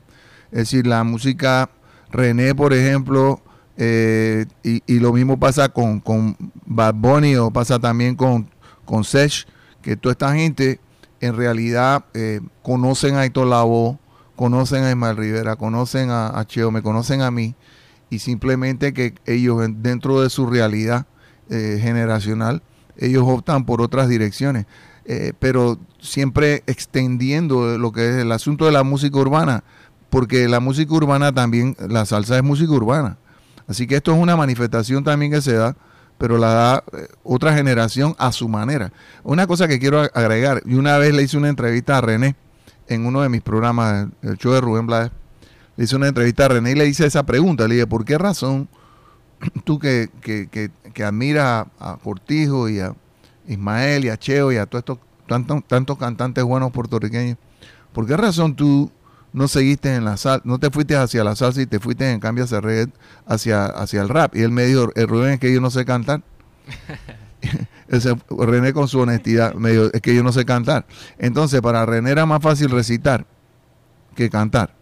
[0.51, 1.71] Es decir, la música
[2.11, 3.41] René, por ejemplo,
[3.79, 8.51] eh, y, lo mismo pasa con, con Bad Bunny o pasa también con,
[8.85, 9.03] con
[9.81, 10.79] que toda esta gente
[11.21, 13.99] en realidad eh, conocen a Héctor Lavoe,
[14.37, 17.55] conocen a Ismael Rivera, conocen a, a Cheo, me conocen a mí,
[18.11, 21.07] y simplemente que ellos en- dentro de su realidad
[21.49, 22.63] eh, generacional,
[23.07, 24.67] ellos optan por otras direcciones,
[25.05, 29.65] Eh, pero siempre extendiendo lo que es el asunto de la música urbana,
[30.11, 33.17] porque la música urbana también, la salsa es música urbana.
[33.67, 35.75] Así que esto es una manifestación también que se da,
[36.19, 38.93] pero la da eh, otra generación a su manera.
[39.25, 42.37] Una cosa que quiero agregar, y una vez le hice una entrevista a René
[42.87, 45.11] en uno de mis programas, el show de Rubén Blades,
[45.77, 48.19] le hice una entrevista a René y le hice esa pregunta, le dije, ¿por qué
[48.19, 48.69] razón
[49.65, 52.95] tú que, que, que, que admiras a, a Cortijo y a
[53.49, 57.37] Ismael y a Cheo y a todos estos tantos, tantos cantantes buenos puertorriqueños,
[57.93, 58.91] ¿por qué razón tú
[59.33, 62.21] no seguiste en la salsa, no te fuiste hacia la salsa y te fuiste en
[62.21, 62.93] cambio hacia, reggae-
[63.27, 64.35] hacia, hacia el rap?
[64.37, 66.23] Y él me dijo, el Rubén es que yo no sé cantar.
[67.89, 70.87] Ese, René con su honestidad me dijo, es que yo no sé cantar.
[71.19, 73.27] Entonces para René era más fácil recitar
[74.15, 74.75] que cantar.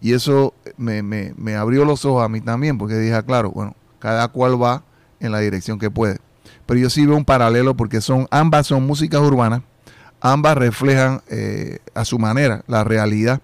[0.00, 3.50] Y eso me, me- me abrió los ojos a mí también, porque dije, ah, claro,
[3.52, 4.82] bueno, cada cual va
[5.20, 6.18] en la dirección que puede.
[6.66, 9.62] Pero yo sí veo un paralelo porque son, ambas son músicas urbanas,
[10.20, 13.40] ambas reflejan eh, a su manera la realidad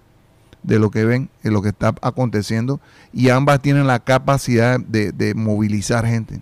[0.61, 2.81] de lo que ven, de lo que está aconteciendo,
[3.13, 6.41] y ambas tienen la capacidad de, de movilizar gente.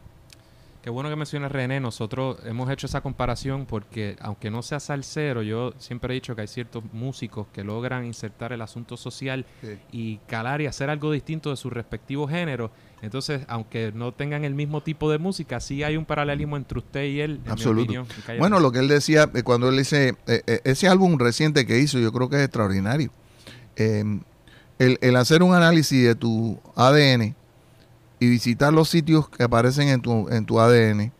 [0.82, 1.80] Qué bueno que mencionas René.
[1.82, 6.42] Nosotros hemos hecho esa comparación porque, aunque no sea salsero, yo siempre he dicho que
[6.42, 9.78] hay ciertos músicos que logran insertar el asunto social Sí.
[9.92, 12.72] y calar y hacer algo distinto de su respectivo género.
[13.02, 17.04] Entonces, aunque no tengan el mismo tipo de música, sí hay un paralelismo entre usted
[17.06, 17.42] y él.
[17.46, 17.92] En Absoluto.
[17.92, 18.40] Mi opinión.
[18.40, 21.80] Bueno, lo que él decía, eh, cuando él dice, eh, eh, ese álbum reciente que
[21.80, 23.12] hizo, yo creo que es extraordinario.
[23.76, 24.04] Eh,
[24.80, 27.36] el, el hacer un análisis de tu ADN
[28.20, 31.12] y visitar los sitios que aparecen en tu, en tu ADN,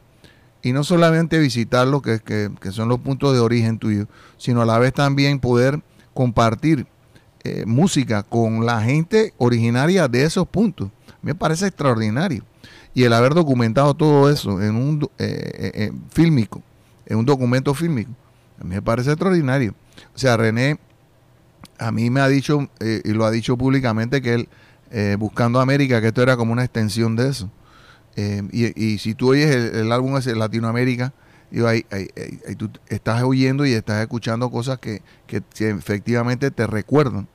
[0.64, 4.64] y no solamente visitar lo que, que, que son los puntos de origen tuyo, sino
[4.64, 5.82] a la vez también poder
[6.14, 6.88] compartir
[7.66, 10.90] música con la gente originaria de esos puntos.
[11.22, 12.44] Me parece extraordinario.
[12.94, 16.64] Y el haber documentado todo eso en un eh, eh, eh, fílmico,
[17.06, 18.12] en un documento fílmico,
[18.60, 19.76] a mí me parece extraordinario.
[20.16, 20.80] O sea, René
[21.78, 24.50] a mí me ha dicho, eh, y lo ha dicho públicamente, que él,
[25.20, 27.52] Buscando América, que esto era como una extensión de eso.
[28.52, 31.14] Y, si tú oyes el, álbum ese, Latinoamérica,
[31.52, 31.86] digo, ahí,
[32.58, 37.28] tú estás oyendo y estás escuchando cosas que, que, efectivamente te recuerdan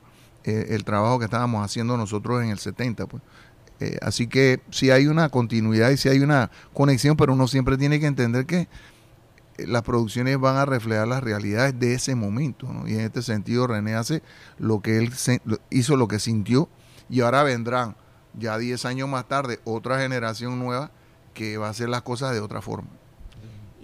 [0.44, 3.06] el trabajo que estábamos haciendo nosotros en el 70.
[3.06, 3.22] Pues.
[3.82, 7.76] Eh, así que sí hay una continuidad y sí hay una conexión, pero uno siempre
[7.76, 8.68] tiene que entender que
[9.58, 12.68] eh, las producciones van a reflejar las realidades de ese momento.
[12.86, 14.22] Y en este sentido René hace
[14.58, 16.68] lo que él se- hizo, lo que sintió,
[17.10, 17.96] y ahora vendrán
[18.38, 20.90] ya 10 años más tarde, otra generación nueva
[21.34, 22.88] que va a hacer las cosas de otra forma.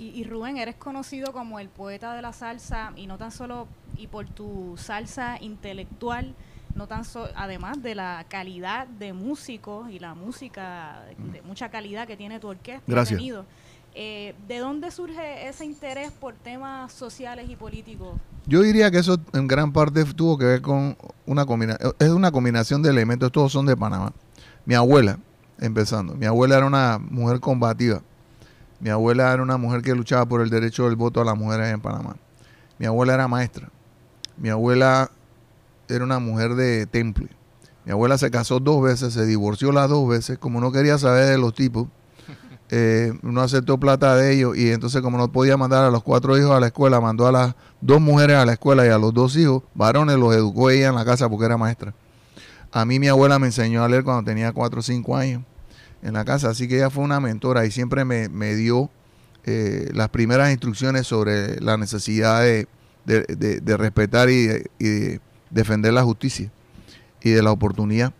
[0.01, 4.07] Y, Rubén, eres conocido como el poeta de la salsa y no tan solo y
[4.07, 6.37] por tu salsa intelectual,
[6.75, 7.03] no tan
[7.35, 11.03] además de la calidad de músicos y la música
[11.33, 12.85] de, mucha calidad que tiene tu orquesta.
[12.87, 13.21] Gracias.
[13.95, 18.15] Eh, ¿De dónde surge ese interés por temas sociales y políticos?
[18.47, 22.31] Yo diría que eso en gran parte tuvo que ver con una combinación, es una
[22.31, 24.13] combinación de elementos, todos son de Panamá.
[24.65, 25.19] Mi abuela,
[25.59, 28.03] empezando, mi abuela era una mujer combativa
[28.81, 31.73] mi abuela era una mujer que luchaba por el derecho del voto a las mujeres
[31.73, 32.17] en Panamá.
[32.79, 33.69] Mi abuela era maestra.
[34.37, 35.11] Mi abuela
[35.89, 37.29] era una mujer de temple.
[37.85, 41.27] Mi abuela se casó dos veces, se divorció las dos veces, como no quería saber
[41.27, 41.89] de los tipos,
[42.71, 46.37] eh, no aceptó plata de ellos y entonces como no podía mandar a los cuatro
[46.37, 49.15] hijos a la escuela, mandó a las dos mujeres a la escuela y a los
[49.15, 51.95] dos hijos varones los educó ella en la casa porque era maestra.
[52.71, 55.43] A mí mi abuela me enseñó a leer cuando tenía cuatro o cinco años
[56.03, 56.51] en la casa.
[56.51, 58.91] Así que ella fue una mentora y siempre me, dio
[59.45, 62.67] eh, las primeras instrucciones sobre la necesidad de,
[63.77, 66.51] respetar y, de defender la justicia
[67.23, 68.13] y de la oportunidad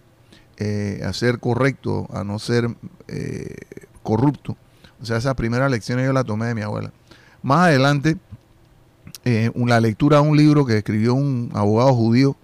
[0.57, 2.69] eh, a ser correcto, a no ser
[3.07, 3.57] eh,
[4.03, 4.57] corrupto.
[5.01, 6.93] O sea, esas primeras lecciones yo las tomé de mi abuela.
[7.43, 8.17] Más adelante,
[9.25, 12.37] la lectura de un libro que escribió un abogado judío,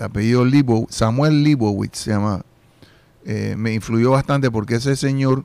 [0.00, 2.44] apellido Libo, Samuel Libowitz se llama,
[3.24, 5.44] eh, me influyó bastante porque ese señor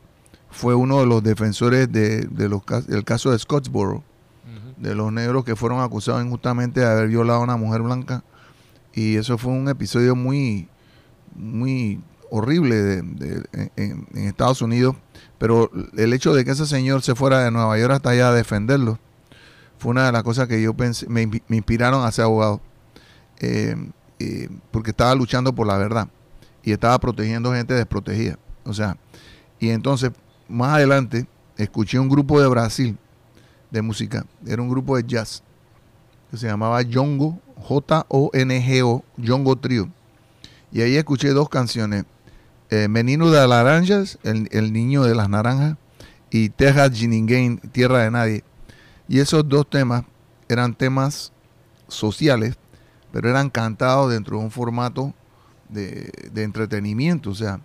[0.50, 4.04] fue uno de los defensores de, los, del caso de Scottsboro,
[4.78, 8.24] de los negros que fueron acusados injustamente de haber violado a una mujer blanca.
[8.94, 10.68] Y eso fue un episodio muy,
[11.36, 13.00] muy horrible
[13.76, 14.96] en, Estados Unidos.
[15.38, 18.34] Pero el hecho de que ese señor se fuera de Nueva York hasta allá a
[18.34, 19.00] defenderlo
[19.78, 22.62] fue una de las cosas que yo pensé, me, inspiraron a ser abogado.
[23.40, 23.76] Eh,
[24.20, 26.08] eh, porque estaba luchando por la verdad
[26.64, 28.40] y estaba protegiendo gente desprotegida.
[28.64, 28.98] O sea,
[29.60, 30.12] y entonces
[30.48, 32.98] más adelante escuché un grupo de Brasil
[33.72, 35.44] de música, era un grupo de jazz
[36.32, 39.90] que se llamaba Jongo, J-O-N-G-O, Jongo Trio.
[40.72, 42.06] Y ahí escuché dos canciones,
[42.70, 45.78] eh, Menino de las Naranjas, el, Niño de las Naranjas,
[46.30, 48.44] y Tejas Jiningain, Tierra de Nadie.
[49.08, 50.04] Y esos dos temas
[50.50, 51.32] eran temas
[51.88, 52.58] sociales,
[53.12, 55.14] pero eran cantados dentro de un formato
[55.70, 57.30] de, entretenimiento.
[57.30, 57.62] O sea,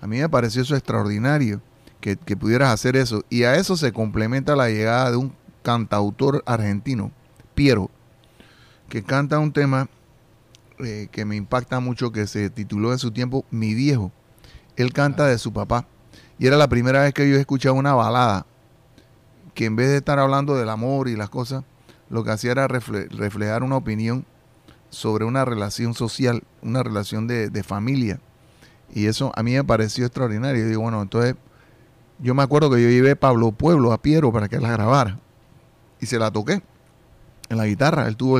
[0.00, 1.60] a mí me pareció eso extraordinario
[2.00, 3.24] que, pudieras hacer eso.
[3.28, 5.32] Y a eso se complementa la llegada de un
[5.64, 7.10] cantautor argentino,
[7.56, 7.90] Piero,
[8.88, 9.88] que canta un tema
[10.78, 14.12] eh, que me impacta mucho, que se tituló en su tiempo Mi viejo.
[14.76, 15.86] Él canta de su papá.
[16.38, 18.46] Y era la primera vez que yo escuchaba una balada
[19.54, 21.64] que en vez de estar hablando del amor y las cosas,
[22.10, 24.26] lo que hacía era reflejar una opinión
[24.90, 28.20] sobre una relación social, una relación de, familia.
[28.92, 30.64] Y eso a mí me pareció extraordinario.
[30.64, 31.36] Y digo, bueno, entonces
[32.18, 35.20] yo me acuerdo que yo llevé Pablo Pueblo a Piero para que la grabara.
[36.00, 36.62] Y se la toqué
[37.48, 38.06] en la guitarra.
[38.06, 38.38] Él tuvo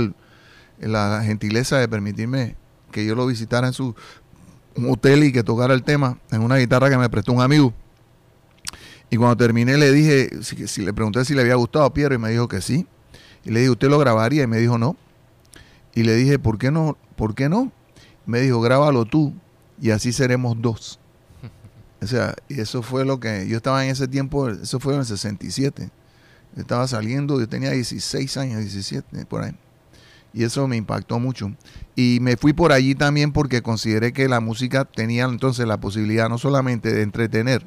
[0.79, 2.57] la gentileza de permitirme
[2.91, 3.95] que yo lo visitara en su
[4.89, 7.73] hotel y que tocara el tema en una guitarra que me prestó un amigo.
[9.11, 12.15] Y cuando terminé le dije, si, si le pregunté si le había gustado a Piero
[12.15, 12.87] y me dijo que sí.
[13.45, 14.43] Y le dije, ¿usted lo grabaría?
[14.43, 14.97] Y me dijo, no.
[15.95, 16.97] Y le dije, ¿por qué no?
[17.17, 17.71] ¿Por qué no?
[18.27, 19.33] Me dijo, grábalo tú
[19.81, 20.99] y así seremos dos.
[22.03, 25.01] O sea, y eso fue lo que yo estaba en ese tiempo, eso fue en
[25.01, 25.91] el 67.
[26.57, 29.55] Estaba saliendo, yo tenía 16 años, 17, por ahí.
[30.33, 31.53] Y eso me impactó mucho.
[31.95, 36.29] Y me fui por allí también porque consideré que la música tenía entonces la posibilidad
[36.29, 37.65] no solamente de entretener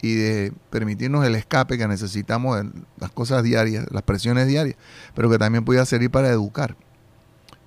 [0.00, 4.76] y de permitirnos el escape que necesitamos en las cosas diarias, las presiones diarias,
[5.14, 6.76] pero que también podía servir para educar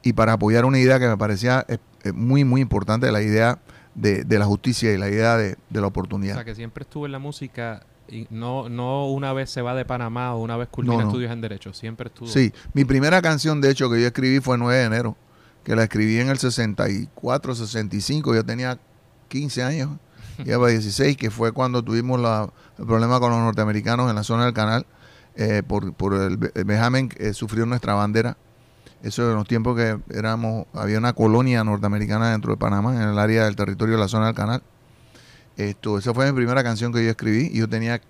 [0.04, 3.60] y para apoyar una idea que me parecía eh, eh, muy, muy importante, la idea
[3.96, 6.36] de, la justicia y la idea de, la oportunidad.
[6.36, 7.86] O sea, que siempre estuvo en la música
[8.30, 11.74] no, no una vez se va de Panamá o una vez culmina estudios en Derecho,
[11.74, 12.28] siempre estuvo.
[12.28, 15.18] Sí, mi primera canción, de hecho, que yo escribí fue el 9 de enero,
[15.64, 18.80] que la escribí en el 64, 65, yo tenía
[19.30, 19.90] 15 años,
[20.44, 22.20] lleva 16, que fue cuando tuvimos
[22.78, 24.86] el problema con los norteamericanos en la zona del canal,
[25.36, 28.38] eh, por, por el, vejamen que sufrió nuestra bandera
[29.04, 33.18] eso en los tiempos que éramos, había una colonia norteamericana dentro de Panamá, en el
[33.18, 34.62] área del territorio de la zona del canal.
[35.58, 38.02] Esto, esa fue mi primera canción que yo escribí y yo tenía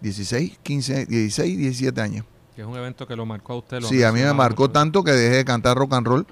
[0.00, 2.26] 16, 15, 16, 17 años.
[2.54, 3.80] Que es un evento que lo marcó a usted.
[3.82, 6.26] sí, a mí me marcó tanto que dejé de cantar rock and roll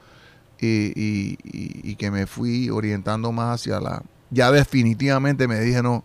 [0.61, 4.03] y, y, y, que me fui orientando más hacia la...
[4.31, 6.05] Ya definitivamente me dije, no,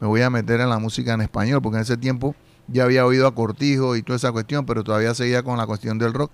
[0.00, 2.34] me voy a meter en la música en español, porque en ese tiempo
[2.66, 5.98] ya había oído a Cortijo y toda esa cuestión, pero todavía seguía con la cuestión
[5.98, 6.32] del rock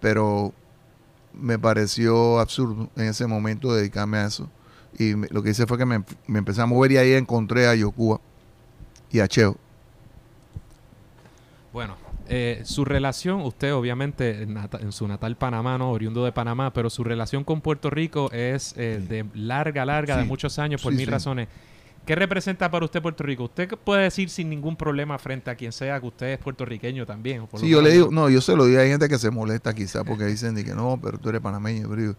[0.00, 0.52] pero
[1.32, 4.48] me pareció absurdo en ese momento dedicarme a eso.
[4.98, 7.74] Y lo que hice fue que me, me, empecé a mover y ahí encontré a
[7.74, 8.20] Yocuba
[9.10, 9.56] y a Cheo.
[11.72, 11.96] Bueno,
[12.28, 15.90] eh, su relación, usted obviamente en, su natal Panamá, ¿no?
[15.90, 20.24] oriundo de Panamá, pero su relación con Puerto Rico es eh, de larga, larga, de
[20.24, 21.48] muchos años, por mil razones.
[22.04, 23.44] ¿Qué representa para usted Puerto Rico?
[23.44, 27.48] Usted puede decir sin ningún problema frente a quien sea que usted es puertorriqueño también.
[27.56, 30.04] sí, yo le digo, no, yo se lo digo, hay gente que se molesta quizá
[30.04, 31.88] porque dicen que no, pero tú eres panameño.
[31.90, 32.14] Pero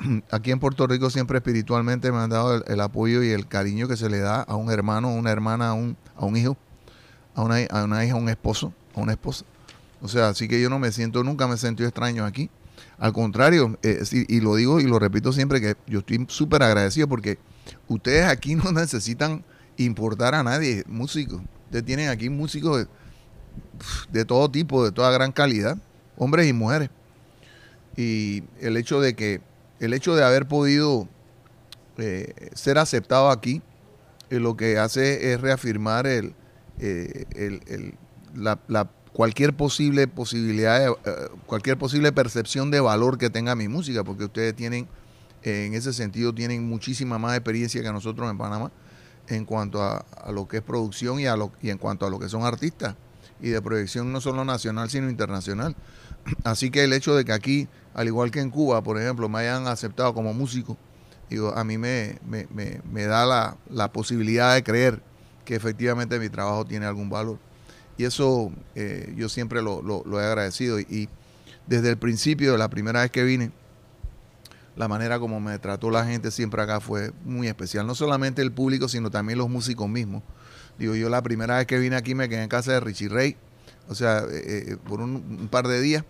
[0.30, 3.96] aquí en Puerto Rico siempre espiritualmente me han dado el, apoyo y el cariño que
[3.96, 6.56] se le da a un hermano, a una hermana, a un, a un hijo,
[7.34, 9.44] a una, a una hija, a un esposo, a una esposa.
[10.02, 12.50] O sea, así que yo no me siento, nunca me he extraño aquí.
[12.98, 17.08] Al contrario, eh, y lo digo y lo repito siempre, que yo estoy súper agradecido
[17.08, 17.38] porque
[17.88, 19.44] ustedes aquí no necesitan
[19.76, 21.40] importar a nadie, músicos.
[21.66, 22.88] Ustedes tienen aquí músicos
[24.10, 25.78] de, todo tipo, de toda gran calidad,
[26.16, 26.90] hombres y mujeres.
[27.96, 29.40] Y el hecho de que,
[29.80, 31.08] el hecho de haber podido
[31.98, 33.62] eh, ser aceptado aquí,
[34.28, 36.34] eh, lo que hace es reafirmar el,
[36.78, 37.24] eh,
[38.34, 40.88] la, cualquier posible posibilidad,
[41.46, 44.86] cualquier posible percepción de valor que tenga mi música, porque ustedes tienen
[45.42, 48.70] en ese sentido tienen muchísima más experiencia que nosotros en Panamá
[49.28, 52.28] en cuanto a, lo que es producción y, a y en cuanto a lo que
[52.28, 52.94] son artistas
[53.40, 55.74] y de proyección no solo nacional sino internacional.
[56.44, 59.40] Así que el hecho de que aquí, al igual que en Cuba, por ejemplo, me
[59.40, 60.76] hayan aceptado como músico,
[61.54, 62.18] a mí me,
[63.06, 65.02] da la, posibilidad de creer
[65.44, 67.38] que efectivamente mi trabajo tiene algún valor.
[67.96, 70.80] Y eso eh, yo siempre lo, he agradecido.
[70.80, 71.08] y
[71.66, 73.52] desde el principio, la primera vez que vine,
[74.76, 77.86] la manera como me trató la gente siempre acá fue muy especial.
[77.86, 80.22] No solamente el público, sino también los músicos mismos.
[80.78, 83.36] Digo, yo la primera vez que vine aquí me quedé en casa de Richie Ray,
[83.88, 86.04] o sea, eh, eh, por un, par de días.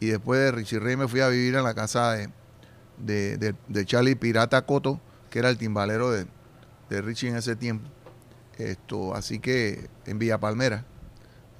[0.00, 2.12] Y después de Richie Ray me fui a vivir en la casa
[2.98, 5.00] de, de, Charlie Pirata Coto,
[5.30, 6.26] que era el timbalero de,
[6.90, 7.88] de, Richie en ese tiempo.
[8.58, 10.84] Esto, así que en Villa Palmera.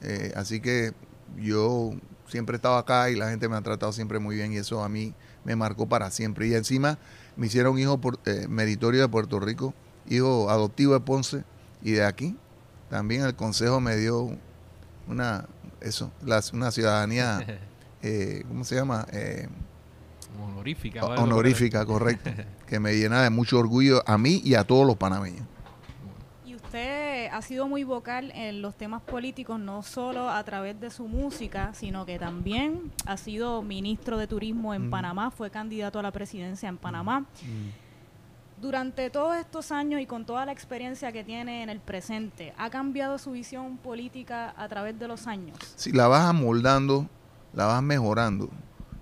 [0.03, 0.93] Eh, así que
[1.39, 1.93] yo
[2.29, 4.85] siempre he estado acá y la gente me ha tratado siempre muy bien y eso
[4.85, 6.47] a mí me marcó para siempre.
[6.49, 6.99] Y encima
[7.37, 8.19] me hicieron hijo por,
[8.49, 9.73] meritorio de Puerto Rico,
[10.09, 11.45] hijo adoptivo de Ponce
[11.83, 12.37] y de aquí.
[12.91, 14.37] También el consejo me dio
[15.07, 15.47] una,
[15.81, 16.11] eso,
[16.53, 17.41] una ciudadanía,
[18.03, 19.07] eh, ¿cómo se llama?
[19.13, 19.49] Eh,
[20.43, 21.05] honorífica.
[21.05, 22.31] Honorífica, correcto.
[22.67, 25.47] que me llena de mucho orgullo a mí y a todos los panameños
[26.67, 31.07] usted ha sido muy vocal en los temas políticos, no solo a través de su
[31.07, 34.91] música, sino que también ha sido ministro de Turismo en mm.
[34.91, 37.21] Panamá, fue candidato a la presidencia en Panamá.
[37.21, 37.86] Mm.
[38.61, 42.71] Durante todos estos años y con toda la experiencia que tiene en el presente, ¿ha
[42.71, 45.59] cambiado su visión política a través de los años?
[45.77, 47.07] Si la vas amoldando,
[47.53, 48.49] la vas mejorando.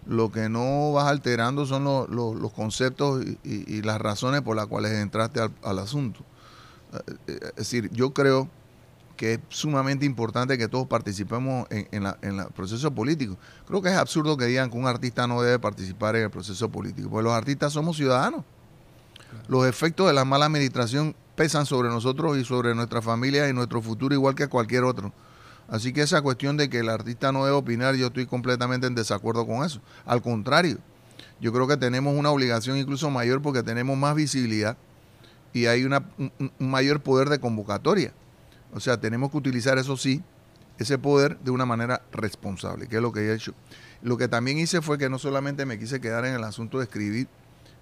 [0.07, 5.41] Lo que no vas alterando son los conceptos y, las razones por las cuales entraste
[5.41, 6.21] al asunto.
[7.27, 8.49] Eh, es decir, yo creo
[9.17, 13.37] que es sumamente importante que todos participemos en, el proceso político.
[13.67, 16.69] Creo que es absurdo que digan que un artista no debe participar en el proceso
[16.69, 18.45] político, porque los artistas somos ciudadanos.
[19.49, 23.83] Los efectos de la mala administración pesan sobre nosotros y sobre nuestra familia y nuestro
[23.83, 25.13] futuro igual que cualquier otro.
[25.69, 28.95] Así que esa cuestión de que el artista no debe opinar, yo estoy completamente en
[28.95, 29.81] desacuerdo con eso.
[30.05, 30.79] Al contrario,
[31.41, 34.77] yo creo que tenemos una obligación incluso mayor porque tenemos más visibilidad
[35.53, 38.13] y hay una, un, mayor poder de convocatoria.
[38.73, 40.23] O sea, tenemos que utilizar eso sí,
[40.79, 43.55] ese poder de una manera responsable, que es lo que he hecho.
[44.03, 46.85] Lo que también hice fue que no solamente me quise quedar en el asunto de
[46.85, 47.29] escribir,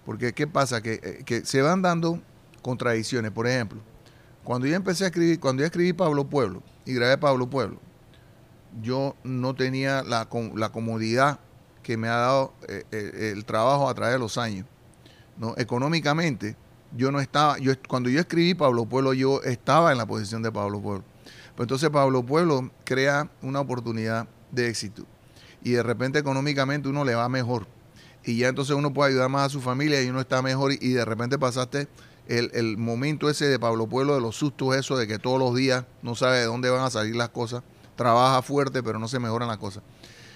[0.05, 0.81] porque ¿qué pasa?
[0.81, 2.21] Que, eh, que se van dando
[2.63, 3.31] contradicciones.
[3.31, 3.81] Por ejemplo,
[4.45, 7.79] cuando yo empecé a escribir, cuando yo escribí Pablo Pueblo y grabé Pablo Pueblo,
[8.81, 11.41] yo no tenía la, comodidad
[11.83, 14.67] que me ha dado eh, eh, el trabajo a través de los años.
[15.37, 15.55] ¿no?
[15.57, 16.57] Económicamente,
[16.97, 20.51] yo no estaba, yo cuando yo escribí Pablo Pueblo, yo estaba en la posición de
[20.51, 21.05] Pablo Pueblo.
[21.57, 25.05] Pues entonces Pablo Pueblo crea una oportunidad de éxito.
[25.63, 27.67] Y de repente económicamente uno le va mejor.
[28.25, 30.73] Y ya entonces uno puede ayudar más a su familia y uno está mejor.
[30.73, 31.89] Y de repente pasaste
[32.29, 35.55] el, el momento ese de Pablo Pueblo, de los sustos, eso de que todos los
[35.55, 37.63] días no sabe de dónde van a salir las cosas.
[37.97, 39.83] Trabaja fuerte, pero no se mejoran las cosas.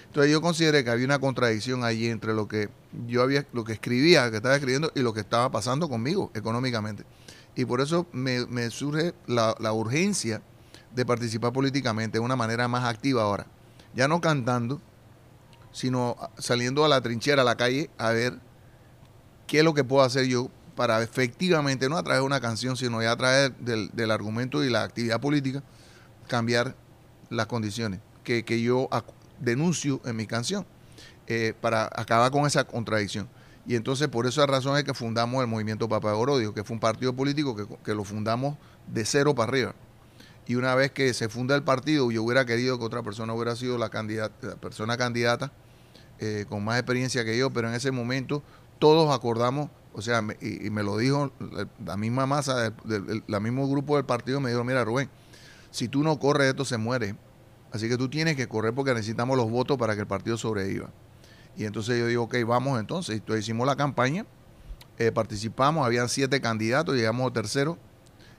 [0.07, 2.69] Entonces yo consideré que había una contradicción allí entre lo que
[3.07, 7.03] yo había, lo que escribía, que estaba escribiendo, y lo que estaba pasando conmigo económicamente.
[7.55, 10.41] Y por eso me, surge la, urgencia
[10.95, 13.47] de participar políticamente de una manera más activa ahora.
[13.95, 14.81] Ya no cantando,
[15.77, 18.39] sino saliendo a la trinchera, a la calle, a ver
[19.45, 22.75] qué es lo que puedo hacer yo para efectivamente, no a través de una canción,
[22.75, 25.61] sino ya a través del, del argumento y la actividad política,
[26.27, 26.75] cambiar
[27.29, 28.89] las condiciones que, que yo
[29.39, 30.65] denuncio en mi canción
[31.27, 33.29] eh, para acabar con esa contradicción.
[33.67, 36.79] Y entonces por esa razón es que fundamos el movimiento Papa Gorodio, que fue un
[36.79, 38.57] partido político que, que, lo fundamos
[38.87, 39.75] de cero para arriba.
[40.47, 43.55] Y una vez que se funda el partido, yo hubiera querido que otra persona hubiera
[43.55, 43.91] sido la,
[44.41, 45.51] la persona candidata
[46.19, 48.43] eh, con más experiencia que yo, pero en ese momento
[48.79, 51.31] todos acordamos, o sea, me, y, me lo dijo
[51.85, 55.09] la misma masa, del, mismo grupo del partido, me dijo, mira Rubén,
[55.71, 57.15] si tú no corres esto se muere.
[57.71, 60.89] Así que tú tienes que correr porque necesitamos los votos para que el partido sobreviva.
[61.57, 63.15] Y entonces yo digo, ok, vamos entonces.
[63.15, 64.25] Entonces hicimos la campaña,
[64.97, 67.77] eh, participamos, habían siete candidatos, llegamos tercero.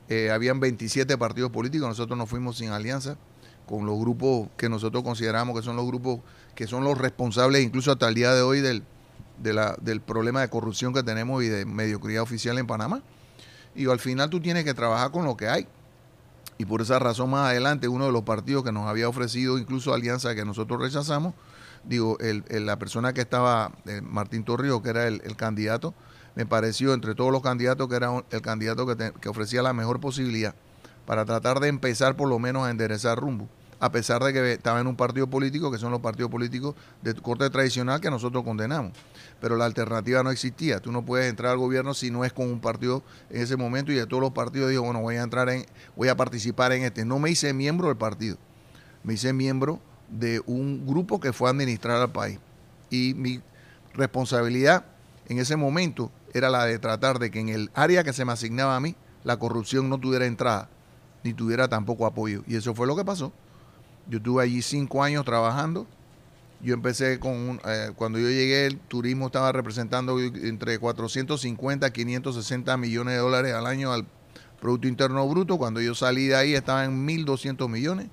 [0.09, 3.19] Eh, habían 27 partidos políticos, nosotros nos fuimos sin alianza
[3.69, 6.21] con los grupos que nosotros consideramos que son los grupos
[6.55, 8.83] que son los responsables incluso hasta el día de hoy del,
[9.39, 13.03] del problema de corrupción que tenemos y de mediocridad oficial en Panamá.
[13.75, 15.69] Y al final tú tienes que trabajar con lo que hay.
[16.59, 19.95] Y por esa razón más adelante uno de los partidos que nos había ofrecido incluso
[19.95, 21.35] alianza que nosotros rechazamos,
[21.85, 25.95] digo, el, la persona que estaba, eh, Martín Torrijos, que era el, candidato,
[26.35, 30.01] me pareció entre todos los candidatos que era el candidato que, que, ofrecía la mejor
[30.01, 30.57] posibilidad
[31.07, 33.49] para tratar de empezar por lo menos a enderezar rumbo,
[33.81, 37.15] a pesar de que estaba en un partido político, que son los partidos políticos de
[37.15, 38.93] corte tradicional que nosotros condenamos.
[39.41, 40.81] Pero la alternativa no existía.
[40.81, 43.93] Tú no puedes entrar al gobierno si no es con un partido en ese momento
[43.93, 45.65] y de todos los partidos digo, bueno, voy a entrar en,
[45.97, 47.05] voy a participar en este.
[47.05, 48.37] No me hice miembro del partido,
[49.05, 52.39] me hice miembro de un grupo que fue a administrar al país.
[52.91, 53.41] Y mi
[53.95, 54.85] responsabilidad
[55.29, 58.33] en ese momento era la de tratar de que en el área que se me
[58.33, 60.69] asignaba a mí, la corrupción no tuviera entrada,
[61.23, 62.43] ni tuviera tampoco apoyo.
[62.47, 63.33] Y eso fue lo que pasó.
[64.09, 65.87] Yo estuve allí cinco años trabajando.
[66.61, 71.91] Yo empecé con, un, eh, cuando yo llegué, el turismo estaba representando entre 450 y
[71.91, 74.07] 560 millones de dólares al año al
[74.61, 75.57] Producto Interno Bruto.
[75.57, 78.09] Cuando yo salí de ahí estaba en 1.200 millones.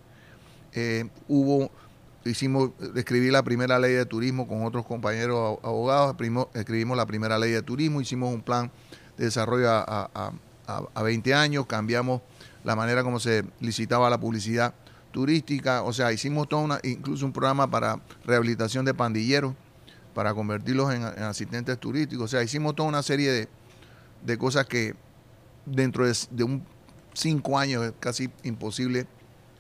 [0.73, 1.71] Eh, hubo
[2.25, 6.15] hicimos, escribí la primera ley de turismo con otros compañeros abogados,
[6.53, 8.71] escribimos la primera ley de turismo, hicimos un plan
[9.17, 10.31] de desarrollo a, a,
[10.67, 12.21] a, a, 20 años, cambiamos
[12.63, 14.73] la manera como se licitaba la publicidad
[15.15, 19.53] turística, o sea, hicimos todo una, incluso un programa para rehabilitación de pandilleros,
[20.13, 23.47] para convertirlos en, en asistentes turísticos, o sea, hicimos toda una serie de,
[24.25, 24.93] de cosas que
[25.65, 26.65] dentro de, de un
[27.13, 29.07] cinco años es casi imposible,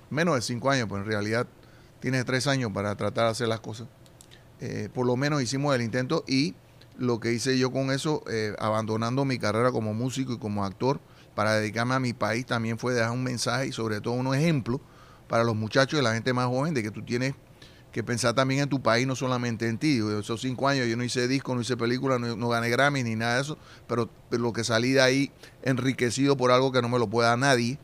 [0.09, 1.47] menos de cinco años, pues en realidad
[2.01, 3.87] tiene tres años para tratar de hacer las cosas.
[4.59, 6.53] Eh, por lo menos hicimos el intento y
[6.97, 10.99] lo que hice yo con eso, eh, abandonando mi carrera como músico y como actor,
[11.33, 14.81] para dedicarme a mi país, también fue dejar un mensaje y sobre todo un ejemplo
[15.27, 17.33] para los muchachos y la gente más joven de que tú tienes
[17.91, 20.01] que pensar también en tu país, no solamente en ti.
[20.19, 23.35] Esos cinco años yo no hice disco, no hice película, no, gané Grammy ni nada
[23.35, 23.57] de eso,
[23.87, 25.31] pero, pero lo que salí de ahí
[25.63, 27.79] enriquecido por algo que no me lo puede dar nadie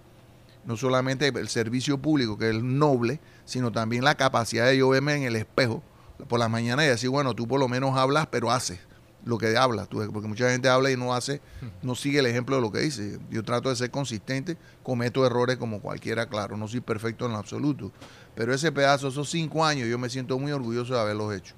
[0.66, 5.16] no solamente el servicio público, que es noble, sino también la capacidad de yo verme
[5.16, 5.82] en el espejo
[6.28, 8.80] por la mañana y decir, bueno, tú por lo menos hablas, pero haces
[9.26, 11.42] lo que hablas, tú, porque mucha gente habla y no hace,
[11.82, 13.20] no sigue el ejemplo de lo que dice.
[13.30, 17.38] Yo trato de ser consistente, cometo errores como cualquiera, claro, no soy perfecto en lo
[17.38, 17.92] absoluto,
[18.36, 21.56] pero ese pedazo, esos cinco años, yo me siento muy orgulloso de haberlos hecho.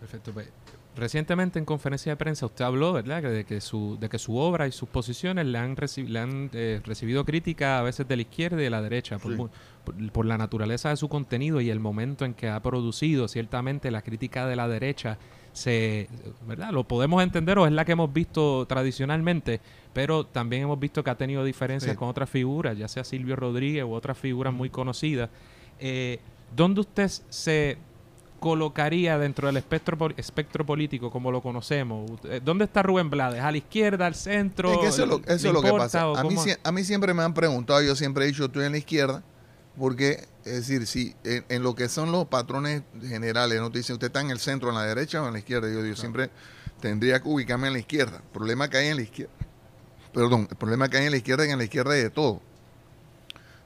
[0.00, 0.48] Perfecto, pues
[0.96, 4.66] Recientemente en conferencia de prensa usted habló, ¿verdad?, de que su, de que su obra
[4.66, 8.22] y sus posiciones le han, reci le han eh, recibido crítica a veces de la
[8.22, 9.38] izquierda y de la derecha por, sí.
[9.38, 13.28] por, por, la naturaleza de su contenido y el momento en que ha producido.
[13.28, 15.16] Ciertamente la crítica de la derecha
[15.52, 16.08] se,
[16.46, 19.60] ¿verdad?, lo podemos entender o es la que hemos visto tradicionalmente,
[19.92, 21.96] pero también hemos visto que ha tenido diferencias sí.
[21.96, 25.30] con otras figuras, ya sea Silvio Rodríguez u otras figuras muy conocidas.
[25.78, 26.20] Eh,
[26.54, 27.78] ¿Dónde usted se
[28.40, 32.10] colocaría dentro del espectro, espectro político como lo conocemos?
[32.24, 33.40] Eh, ¿Dónde está Rubén Blades?
[33.40, 34.72] ¿A la izquierda, al centro?
[34.72, 36.02] Es que eso, es lo, eso es lo que pasa.
[36.02, 38.78] A mí, a mí, siempre me han preguntado, yo siempre he dicho, estoy en la
[38.78, 39.22] izquierda,
[39.78, 43.94] porque, es decir, si en, en, lo que son los patrones generales, no te dicen,
[43.94, 45.96] usted está en el centro, en la derecha o en la izquierda, yo, yo claro.
[45.96, 46.30] siempre
[46.80, 48.16] tendría que ubicarme en la izquierda.
[48.18, 49.32] El problema que hay en la izquierda,
[50.12, 52.10] perdón, el problema que hay en la izquierda es que en la izquierda hay de
[52.10, 52.42] todo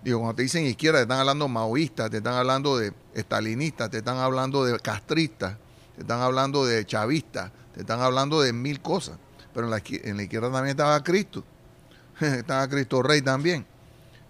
[0.04, 3.98] Digo, cuando te dicen izquierda, te están hablando maoístas, te están hablando de estalinistas, te
[3.98, 5.56] están hablando de castristas,
[5.94, 9.16] te están hablando de chavistas, te están hablando de mil cosas.
[9.54, 11.42] Pero en la, en la izquierda también estaba Cristo,
[12.20, 13.64] estaba Cristo Rey también,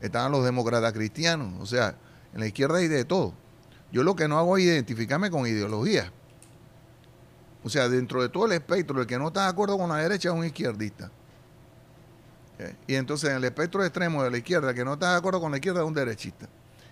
[0.05, 1.97] estaban los demócratas cristianos, o sea,
[2.35, 3.33] en la izquierda hay de todo.
[3.91, 6.13] Yo lo que no hago es identificarme con ideología.
[7.63, 9.97] O sea, dentro de todo el espectro, el que no está de acuerdo con la
[9.97, 11.11] derecha es un izquierdista.
[12.87, 15.51] Y entonces en el espectro extremo de la izquierda, que no está de acuerdo con
[15.51, 16.49] la izquierda, es un derechista.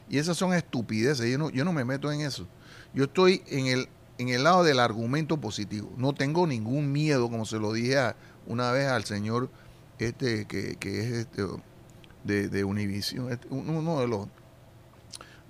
[0.09, 2.47] Y esas son estupideces, yo no, yo no me meto en eso.
[2.95, 3.89] Yo estoy en el,
[4.19, 5.93] en el lado del argumento positivo.
[5.97, 8.15] No tengo ningún miedo, como se lo dije
[8.47, 9.51] una vez al señor
[9.99, 11.47] este que, que es este
[12.25, 14.29] de, de Univision, uno de los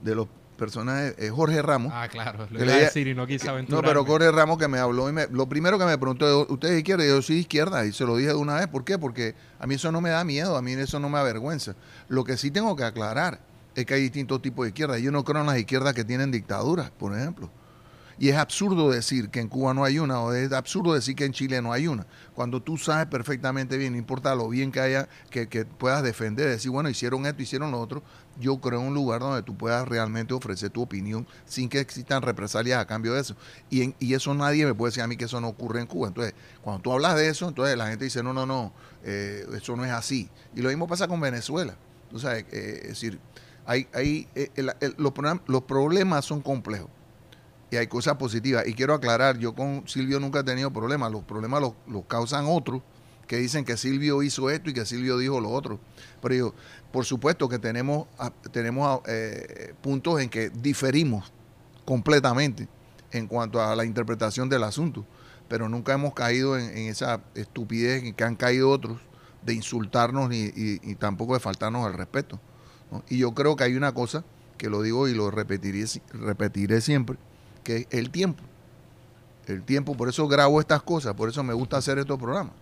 [0.03, 0.29] de los
[0.63, 1.93] personaje es Jorge Ramos.
[1.93, 4.79] Ah, claro, lo iba a decir y no quise No, pero Jorge Ramos que me
[4.79, 7.05] habló y me, lo primero que me preguntó, ¿usted es izquierda?
[7.05, 8.69] Y yo soy izquierda y se lo dije de una vez.
[8.69, 8.97] ¿Por qué?
[8.97, 11.75] Porque a mí eso no me da miedo, a mí eso no me avergüenza.
[12.09, 13.41] Lo que sí tengo que aclarar
[13.75, 15.01] es que hay distintos tipos de izquierdas.
[15.01, 17.51] Yo no creo en las izquierdas que tienen dictaduras, por ejemplo.
[18.23, 21.25] Y es absurdo decir que en Cuba no hay una, o es absurdo decir que
[21.25, 22.07] en Chile no hay una.
[22.37, 26.49] Cuando tú sabes perfectamente bien, no importa lo bien que haya, que, que puedas defender,
[26.49, 28.01] decir, bueno, hicieron esto, hicieron lo otro,
[28.39, 32.79] yo creo un lugar donde tú puedas realmente ofrecer tu opinión sin que existan represalias
[32.79, 33.35] a cambio de eso.
[33.71, 36.07] Y, y eso nadie me puede decir a mí que eso no ocurre en Cuba.
[36.07, 39.75] Entonces, cuando tú hablas de eso, entonces la gente dice, no, no, no, eh, eso
[39.75, 40.31] no es así.
[40.55, 41.75] Y lo mismo pasa con Venezuela.
[42.09, 43.19] Tú sabes, eh, es decir,
[43.67, 44.49] hay, hay, eh,
[44.97, 45.13] los,
[45.49, 46.89] los problemas son complejos
[47.73, 48.69] y hay cosas positivas.
[48.69, 52.45] Y quiero aclarar, yo con Silvio nunca he tenido problemas, los problemas los, los causan
[52.47, 52.83] otros
[53.27, 55.81] que dicen que Silvio hizo esto y que Silvio dijo lo otro.
[56.21, 56.55] Pero yo,
[56.93, 58.09] por supuesto que tenemos,
[58.53, 61.33] tenemos eh, puntos en que diferimos
[61.87, 62.69] completamente
[63.11, 65.07] en cuanto a la interpretación del asunto,
[65.49, 69.01] pero nunca hemos caído en, esa estupidez en que han caído otros
[69.41, 72.39] de insultarnos ni, y, tampoco de faltarnos al respeto.
[73.09, 74.25] Y yo creo que hay una cosa
[74.59, 77.17] que lo digo y lo repetiré, repetiré siempre,
[77.65, 78.43] que es el tiempo.
[79.47, 82.55] El tiempo, por eso grabo estas cosas, por eso me gusta hacer estos programas.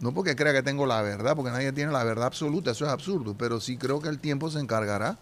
[0.00, 2.90] No porque crea que tengo la verdad, porque nadie tiene la verdad absoluta, eso es
[2.90, 5.16] absurdo, pero sí creo que el tiempo se encargará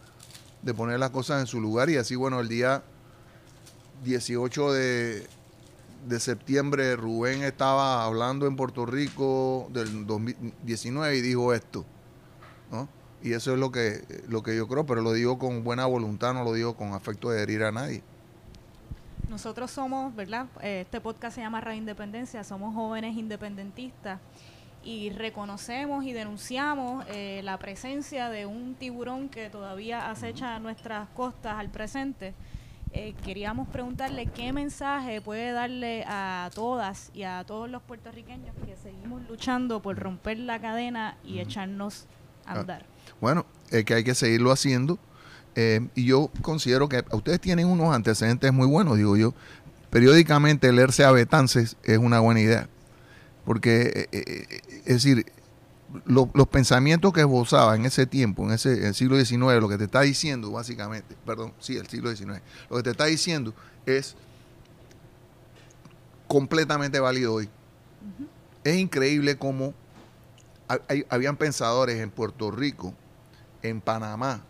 [0.63, 2.83] de poner las cosas en su lugar y así, bueno, el día
[4.05, 5.27] 18 de,
[6.09, 11.85] de septiembre Rubén estaba hablando en Puerto Rico del 2019 y dijo esto,
[12.71, 12.89] ¿no?
[13.23, 16.33] Y eso es lo que, lo que yo creo, pero lo digo con buena voluntad,
[16.33, 18.03] no lo digo con afecto de herir a nadie.
[19.29, 20.47] Nosotros somos, ¿verdad?
[20.63, 24.19] Eh, Este podcast se llama Radio Independencia, somos jóvenes independentistas
[24.83, 31.55] y reconocemos y denunciamos eh, la presencia de un tiburón que todavía acecha nuestras costas
[31.59, 32.35] al presente.
[32.93, 38.77] Eh, queríamos preguntarle qué mensaje puede darle a todas y a todos los puertorriqueños que
[38.77, 42.07] seguimos luchando por romper la cadena y echarnos
[42.47, 42.61] a Ah.
[42.61, 42.85] andar.
[43.21, 44.99] Bueno, es que hay que seguirlo haciendo.
[45.55, 49.35] Eh, y yo considero que ustedes tienen unos antecedentes muy buenos, digo yo.
[49.91, 52.69] Periódicamente leerse a Betances es una buena idea.
[53.45, 55.27] Porque, eh, eh, es decir,
[56.05, 59.69] lo- los pensamientos que esbozaba en ese tiempo, en ese en el siglo XIX, lo
[59.69, 63.53] que te está diciendo, básicamente, perdón, sí, el siglo XIX, lo que te está diciendo
[63.87, 64.15] es
[66.29, 67.49] completamente válido hoy.
[68.63, 69.75] Es increíble cómo
[70.89, 72.95] hay- habían pensadores en Puerto Rico,
[73.63, 74.43] en Panamá,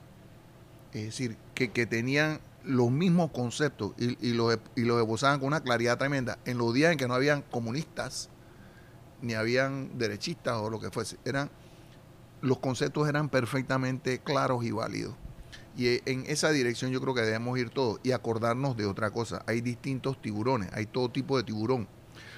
[0.93, 5.61] es decir, que, que tenían los mismos conceptos y, y los, y esbozaban con una
[5.61, 8.29] claridad tremenda en los días en que no habían comunistas,
[9.23, 11.17] ni habían derechistas o lo que fuese.
[11.25, 11.51] Eran,
[12.41, 15.15] los conceptos eran perfectamente claros y válidos.
[15.77, 19.11] Y eh, en esa dirección yo creo que debemos ir todos y acordarnos de otra
[19.11, 19.43] cosa.
[19.47, 21.89] Hay distintos tiburones, hay todo tipo de tiburón.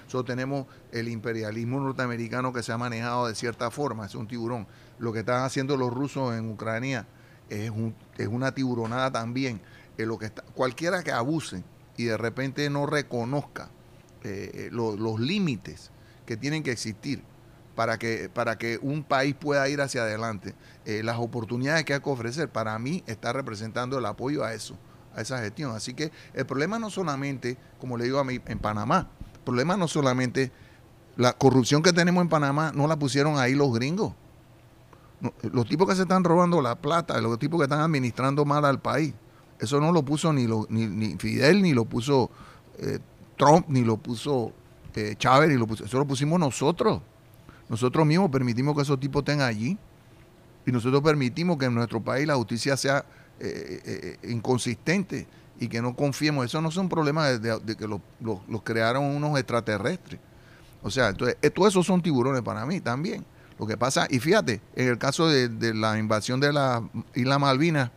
[0.04, 4.66] Nosotros tenemos el imperialismo norteamericano que se ha manejado de cierta forma, es un tiburón.
[4.98, 7.06] Lo que están haciendo los rusos en Ucrania
[7.52, 9.60] es, un- es una tiburonada también.
[9.98, 11.62] Eh, lo que está, cualquiera que abuse
[11.96, 13.68] y de repente no reconozca
[14.24, 15.90] eh, lo- los límites
[16.26, 17.22] que tienen que existir
[17.74, 22.00] para que, para que un país pueda ir hacia adelante, eh, las oportunidades que hay
[22.00, 24.76] que ofrecer, para mí está representando el apoyo a eso,
[25.16, 25.74] a esa gestión.
[25.74, 29.76] Así que el problema no solamente, como le digo a mí, en Panamá, el problema
[29.76, 30.52] no solamente
[31.16, 34.14] la corrupción que tenemos en Panamá, no la pusieron ahí los gringos.
[35.52, 38.80] Los tipos que se están robando la plata, los tipos que están administrando mal al
[38.80, 39.14] país,
[39.60, 42.30] eso no lo puso ni, lo- ni, Fidel, ni lo puso
[42.78, 42.98] eh,
[43.36, 44.52] Trump, ni lo puso
[44.94, 47.00] eh, Chávez, ni lo puso, eso lo pusimos nosotros.
[47.68, 49.78] Nosotros mismos permitimos que esos tipos estén allí
[50.66, 53.04] y nosotros permitimos que en nuestro país la justicia sea
[53.38, 55.26] eh, inconsistente
[55.60, 56.44] y que no confiemos.
[56.46, 60.20] Eso no son problemas de, de- que los, los crearon unos extraterrestres.
[60.82, 63.24] O sea, entonces, todos esos son tiburones para mí también.
[63.62, 66.82] Lo que pasa, y fíjate, en el caso de, la invasión de la
[67.14, 67.92] isla Malvinas,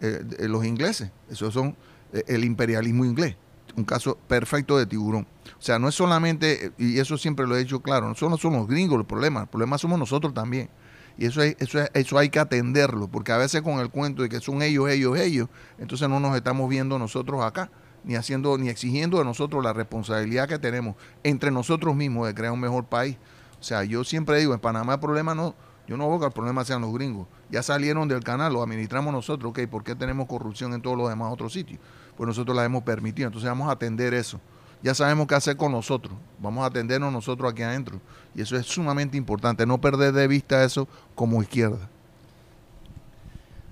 [0.00, 1.76] eh, los ingleses, esos son
[2.14, 3.36] eh, el imperialismo inglés,
[3.76, 5.26] un caso perfecto de tiburón.
[5.58, 8.54] O sea, no es solamente, y eso siempre lo he dicho claro, no solo son
[8.54, 10.70] los gringos el problema, el problema somos nosotros también.
[11.18, 14.22] Y eso, es, eso, es- eso hay que atenderlo, porque a veces con el cuento
[14.22, 17.70] de que son ellos, ellos, ellos, entonces no nos estamos viendo nosotros acá,
[18.02, 22.52] ni haciendo, ni exigiendo de nosotros la responsabilidad que tenemos entre nosotros mismos de crear
[22.54, 23.18] un mejor país.
[23.62, 25.54] O sea, yo siempre digo, en Panamá el problema no,
[25.86, 27.28] yo no veo que el problema sean los gringos.
[27.48, 31.08] Ya salieron del canal, lo administramos nosotros, ok, ¿por qué tenemos corrupción en todos los
[31.08, 31.78] demás otros sitios?
[32.16, 34.40] Pues nosotros la hemos permitido, entonces vamos a atender eso.
[34.82, 38.00] Ya sabemos qué hacer con nosotros, vamos a atendernos nosotros aquí adentro.
[38.34, 41.88] Y eso es sumamente importante, no perder de vista eso como izquierda.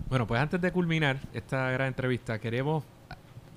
[0.09, 2.85] Bueno, pues antes de culminar esta gran entrevista, queremos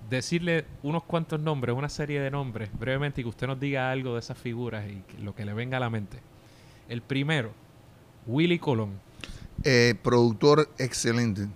[0.10, 4.14] decirle unos cuantos nombres, una serie de nombres, brevemente, y que usted nos diga algo
[4.14, 6.20] de esas figuras y que- lo que le venga a la mente.
[6.90, 7.52] El primero,
[8.28, 9.00] Willy Colón.
[9.64, 11.48] Eh, productor excelente,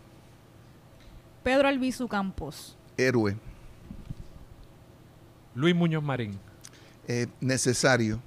[1.43, 2.75] Pedro Albizu Campos.
[2.97, 3.35] héroe,
[5.55, 6.37] Luis Muñoz Marín.
[7.07, 8.19] eh, necesario,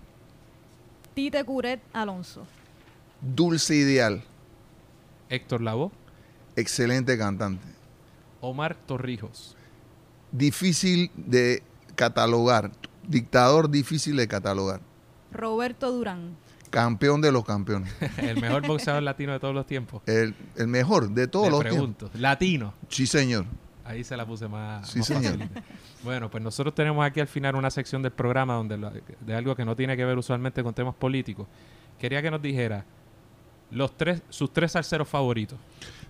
[1.15, 2.47] Tite Curet Alonso.
[3.21, 4.23] dulce ideal,
[5.29, 5.91] Héctor Lavoe.
[6.57, 7.67] excelente cantante.
[8.41, 9.55] Omar Torrijos.
[10.33, 11.63] Difícil de
[11.97, 12.71] catalogar,
[13.07, 14.81] dictador difícil de catalogar,
[15.33, 16.37] Roberto Durán.
[16.71, 20.03] campeón de los campeones, el mejor boxeador latino de todos los tiempos.
[20.07, 21.79] el, el mejor de todos Le los tiempos.
[21.79, 22.11] pregunto.
[22.15, 22.75] Latino.
[22.89, 23.45] Sí, señor.
[23.85, 24.89] Ahí se la puse más.
[24.89, 25.37] Sí, más señor.
[26.05, 29.57] Bueno, pues nosotros tenemos aquí al final una sección del programa donde lo- de algo
[29.57, 31.49] que no tiene que ver usualmente con temas políticos.
[31.99, 32.85] Quería que nos dijera
[33.73, 35.59] los tres, sus tres salseros favoritos.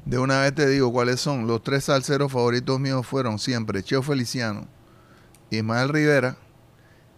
[0.05, 1.47] De una vez te digo cuáles son.
[1.47, 4.67] Los tres salseros favoritos míos fueron siempre Cheo Feliciano,
[5.51, 6.37] Ismael Rivera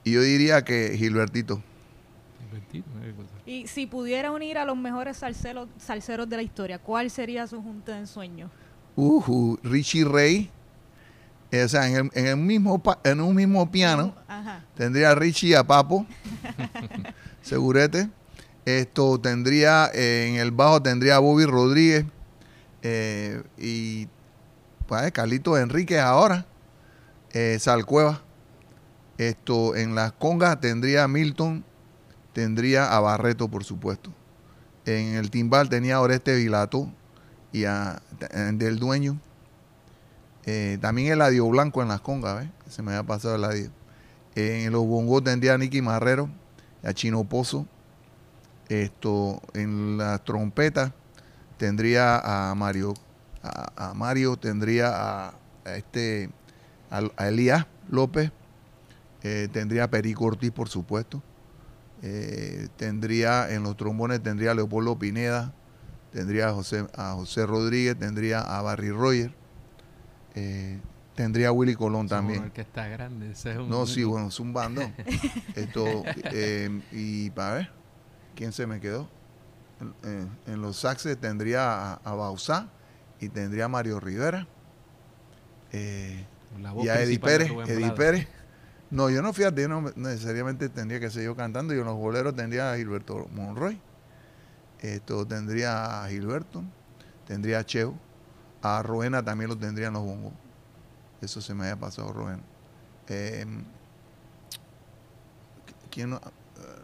[0.05, 1.63] y yo diría que Gilbertito.
[3.47, 7.63] Y si pudiera unir a los mejores salseros, salseros de la historia, ¿cuál sería su
[7.63, 8.51] junta de ensueño?
[8.97, 10.51] Ujú, Richie Ray.
[11.51, 14.65] Eh, o sea, en, el, en el mismo pa- en un mismo piano Ajá.
[14.75, 16.07] tendría a Richie y a Papo.
[17.43, 18.09] Segurete.
[18.65, 22.07] Esto tendría eh, en el bajo tendría a Bobby Rodríguez
[22.83, 24.09] eh, y
[24.87, 26.47] pues Carlito Enríquez ahora.
[27.33, 28.23] Eh, Salcueva.
[29.19, 31.65] Esto en las congas tendría a Milton,
[32.33, 34.13] tendría a Barreto, por supuesto.
[34.85, 36.91] En el timbal tenía a Oreste Vilato
[37.53, 38.03] y a
[38.55, 39.21] del dueño.
[40.45, 42.47] Eh, también el Adio Blanco en las congas.
[42.69, 43.71] Se me había pasado el Adio.
[44.35, 46.29] En los bongos tendría a Nicky Marrero,
[46.83, 47.67] a Chino Pozo.
[48.69, 50.93] Esto, en las trompetas
[51.63, 52.19] tendría
[52.51, 52.93] a Mario,
[53.41, 55.35] a, a Mario tendría a,
[55.65, 56.29] a este,
[56.91, 58.33] a, a Elías López,
[59.23, 61.23] eh, tendría a Perico Ortiz, por supuesto.
[62.03, 65.53] Eh, tendría en los trombones tendría a Leopoldo Pineda,
[66.11, 69.33] tendría a José, a José Rodríguez, tendría a Barry Roger,
[70.35, 70.81] eh,
[71.15, 72.51] tendría a Willy Colón también.
[72.51, 73.31] Que está grande.
[73.31, 74.93] ese es un- No, sí, bueno, es un bandón.
[75.55, 76.03] Esto,
[76.91, 77.71] y para ver,
[78.35, 79.09] ¿quién se me quedó?
[79.83, 82.69] En, en- en los saxes tendría a, a Bausá
[83.21, 84.47] y tendría a Mario Rivera.
[85.73, 86.25] eh,
[86.83, 87.51] y a Eddie Pérez.
[87.67, 87.91] Eddie.
[87.93, 88.29] Pérez.
[88.91, 91.73] No, yo no fíjate, yo no necesariamente tendría que ser yo cantando.
[91.75, 93.81] Yo en los boleros tendría a Gilberto Monroy.
[94.81, 96.63] Esto tendría a Gilberto,
[97.27, 97.95] tendría a Cheo.
[98.61, 100.33] A Roena también lo tendría en los bongos.
[101.21, 102.43] Eso se me había pasado, Roena.
[103.09, 103.47] Eh,
[105.91, 106.21] ¿Quién no,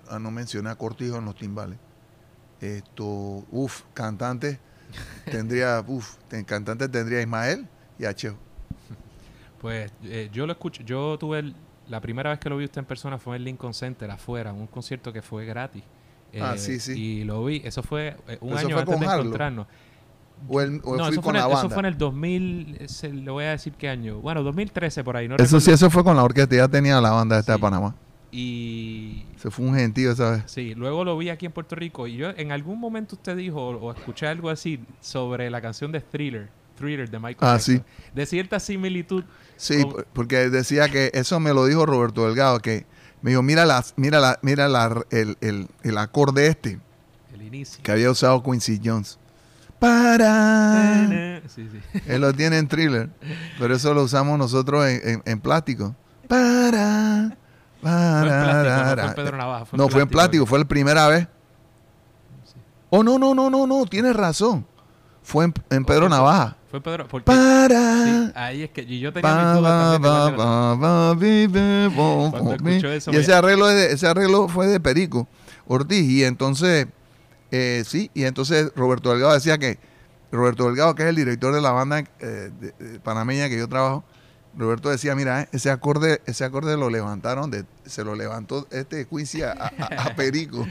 [0.08, 1.78] ah, no mencioné a Cortijo en los timbales?
[2.60, 4.58] Esto, uff, cantante
[5.30, 7.66] tendría, uff, cantante tendría Ismael
[7.98, 8.36] y a Cheo.
[9.60, 10.82] Pues eh, yo lo escucho.
[10.82, 11.54] Yo tuve el-
[11.88, 14.66] la primera vez que lo vi usted en persona fue en Lincoln Center afuera, un
[14.66, 15.82] concierto que fue gratis.
[16.40, 16.92] Ah, Eh, sí, sí.
[16.92, 17.62] Y lo vi.
[17.64, 19.24] Eso fue eh, un Eso año fue antes con de Harlow.
[19.24, 19.66] encontrarnos.
[20.48, 21.74] O, el, o no, fui eso con la el, eso banda.
[21.74, 24.20] fue en el 2000, ese, le voy a decir qué año.
[24.20, 25.26] Bueno, 2013 por ahí.
[25.26, 25.60] No Eso recuerdo.
[25.64, 26.54] sí, eso fue con la orquesta.
[26.54, 27.58] Ya tenía la banda esta Sí.
[27.58, 27.94] de Panamá.
[28.30, 30.42] Y Se fue un gentío esa vez.
[30.46, 32.06] sí, luego lo vi aquí en Puerto Rico.
[32.06, 35.90] Y yo, en algún momento usted dijo o, o escuché algo así sobre la canción
[35.92, 37.76] de Thriller, Thriller de Michael Ah, Jackson.
[37.76, 37.82] sí.
[38.14, 39.24] De cierta similitud.
[39.56, 42.84] Sí, con- porque decía que eso me lo dijo Roberto Delgado, que
[43.22, 46.78] me dijo, mira, las, mira, la, mira la- el, el, el acorde este
[47.34, 47.82] el inicio.
[47.82, 49.18] que había usado Quincy Jones.
[49.78, 51.40] Para.
[51.48, 52.00] Sí, sí.
[52.06, 53.08] Él lo tiene en thriller,
[53.58, 55.94] pero eso lo usamos nosotros en, en- en plástico.
[56.28, 57.36] Para.
[57.80, 59.64] Fue en plástico, no fue en Pedro Navaja.
[59.66, 61.28] Fue No, fue en plástico, fue la primera vez.
[62.90, 64.66] Oh, no, no, no, no, no, tienes razón.
[65.22, 66.56] Fue en, en Pedro Navaja.
[66.70, 67.06] Fue Pedro.
[67.08, 68.04] Porque, Para.
[68.04, 72.92] sí, ahí es que y yo tenía mis Pa, dudas ba, también ba, ba, ba,
[72.94, 75.26] eso y ese arreglo, es de- ese arreglo fue de Perico
[75.66, 76.02] Ortiz.
[76.08, 76.86] Y entonces,
[77.50, 79.78] eh, sí, y entonces Roberto Delgado decía que,
[80.30, 83.66] Roberto Delgado, que es el director de la banda eh, de- de panameña que yo
[83.68, 84.04] trabajo,
[84.56, 89.42] Roberto decía, mira, ese acorde, ese acorde lo levantaron, de, se lo levantó este Quincy
[89.42, 90.66] a, a- a Perico.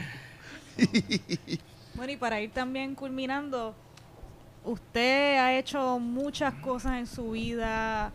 [1.94, 3.74] Bueno, y para ir también culminando,
[4.64, 8.12] usted ha hecho muchas cosas en su vida,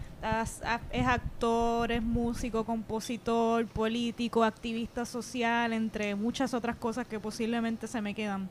[0.92, 8.02] es actor, es músico, compositor, político, activista social, entre muchas otras cosas que posiblemente se
[8.02, 8.50] me quedan.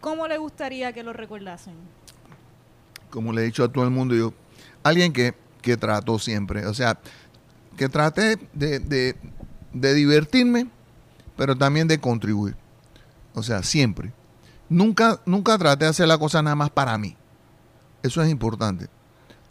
[0.00, 1.74] ¿Cómo le gustaría que lo recordasen?
[3.10, 4.34] como le he dicho a todo el mundo, yo,
[4.82, 5.34] alguien que,
[5.64, 6.98] que trató siempre, o sea,
[7.78, 9.16] que traté de, de-
[9.72, 10.68] de divertirme,
[11.36, 12.54] pero también de contribuir.
[13.34, 14.12] O sea, siempre.
[14.68, 17.16] Nunca, nunca traté de hacer la cosa nada más para mí.
[18.02, 18.86] Eso es importante.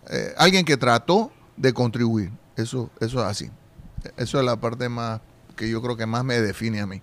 [0.09, 2.31] Eh, alguien que trató de contribuir.
[2.55, 3.49] Eso, eso es así.
[4.15, 5.19] Eso es la parte más
[5.55, 7.01] que yo creo que más me define a mí.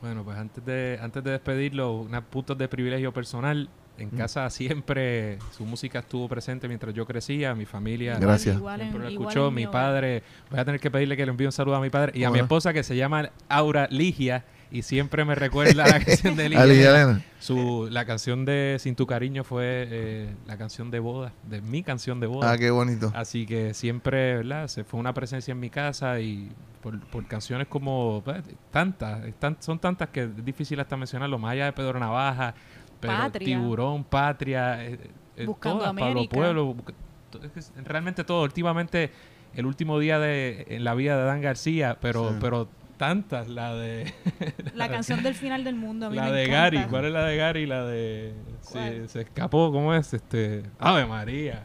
[0.00, 3.68] Bueno, pues antes de, antes de despedirlo, unas puntos de privilegio personal.
[3.98, 4.16] En Mm.
[4.16, 8.56] casa siempre su música estuvo presente mientras yo crecía, mi familia Gracias.
[8.56, 11.30] Igual en- siempre lo igual escuchó, mi padre, voy a tener que pedirle que le
[11.30, 14.44] envíe un saludo a mi padre y a mi esposa que se llama Aura Ligia
[14.70, 16.62] y siempre me recuerda la canción de Ligia.
[17.38, 21.82] Su, la canción de Sin tu cariño fue eh, la canción de boda, de mi
[21.82, 22.50] canción de boda.
[22.52, 23.12] Ah, qué bonito.
[23.14, 24.68] Así que siempre, ¿verdad?
[24.68, 26.50] Se fue una presencia en mi casa y
[26.82, 31.52] por, por canciones como pues, tantas, tan- son tantas que es difícil hasta mencionarlo, más
[31.52, 32.54] allá de Pedro Navaja,
[33.02, 33.58] pero Patria.
[33.58, 34.98] Tiburón, Patria, eh,
[35.36, 36.28] eh, Buscando todas, Pablo.
[36.30, 36.76] Pueblo,
[37.42, 39.10] es que realmente todo, últimamente
[39.54, 42.36] el último día de en la vida de Dan García, pero Sí.
[42.40, 44.12] pero tantas, la de
[44.74, 46.06] La canción del final del mundo.
[46.06, 46.60] A mí la me de encanta.
[46.76, 47.66] Gary, ¿cuál es la de Gary?
[47.66, 50.14] La de se, se escapó, ¿cómo es?
[50.14, 51.64] Este, Ave María.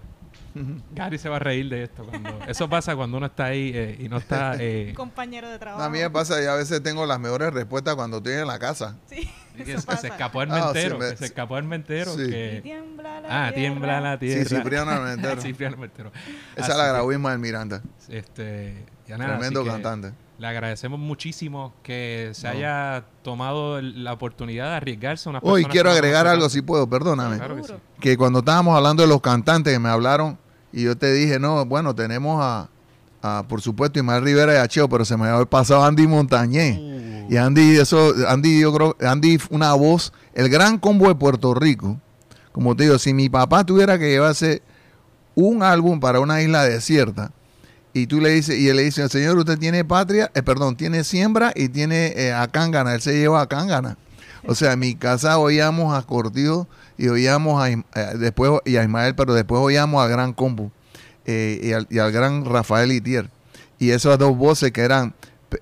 [0.94, 3.98] Gary se va a reír de esto cuando eso pasa cuando uno está ahí eh,
[4.00, 5.84] y no está eh, Compañero de trabajo.
[5.84, 8.60] A mí me pasa, y a veces tengo las mejores respuestas cuando estoy en la
[8.60, 8.96] casa.
[9.10, 10.02] Sí, que eso se, pasa.
[10.02, 12.30] se escapó el Ah, sí, mentero, me- que se escapó el mentero Sí.
[12.30, 14.44] Que tiembla la ah, tiembla la tierra.
[14.50, 15.42] Sí, Cipriano Armentero.
[15.42, 16.12] Cipriano Armentero.
[16.56, 17.82] Esa Así la grabó Ismael Miranda.
[18.10, 20.14] Este, ya nada, Tremendo cantante.
[20.40, 22.54] Le agradecemos muchísimo que se No.
[22.54, 26.88] haya tomado el- la oportunidad de arriesgarse a una Hoy quiero agregar algo, si puedo,
[26.88, 27.38] perdóname.
[27.38, 27.74] Claro que sí.
[28.00, 30.38] Que cuando estábamos hablando de los cantantes que me hablaron
[30.72, 32.70] y yo te dije, no, bueno, tenemos a,
[33.22, 36.78] a, por supuesto, Ismael Rivera y a Cheo, pero se me había pasado Andy Montañez.
[36.78, 37.08] Uh.
[37.30, 42.00] Y Andy, eso, Andy, yo creo, Andy una voz, el gran combo de Puerto Rico.
[42.52, 44.62] Como te digo, si mi papá tuviera que llevarse
[45.36, 47.32] un álbum para una isla desierta,
[47.94, 51.04] y tú le dices, y él le dice, señor, usted tiene patria, eh, perdón, tiene
[51.04, 53.98] siembra y tiene eh, a Cángana, él se lleva a Cángana.
[54.48, 56.68] O sea, en mi casa oíamos a Cortijo
[56.98, 57.84] y oíamos a, eh,
[58.18, 60.72] después y a Ismael, pero después oíamos al gran combo
[61.26, 63.30] eh, y, al, gran Rafael Itier.
[63.78, 65.14] Y esas dos voces que eran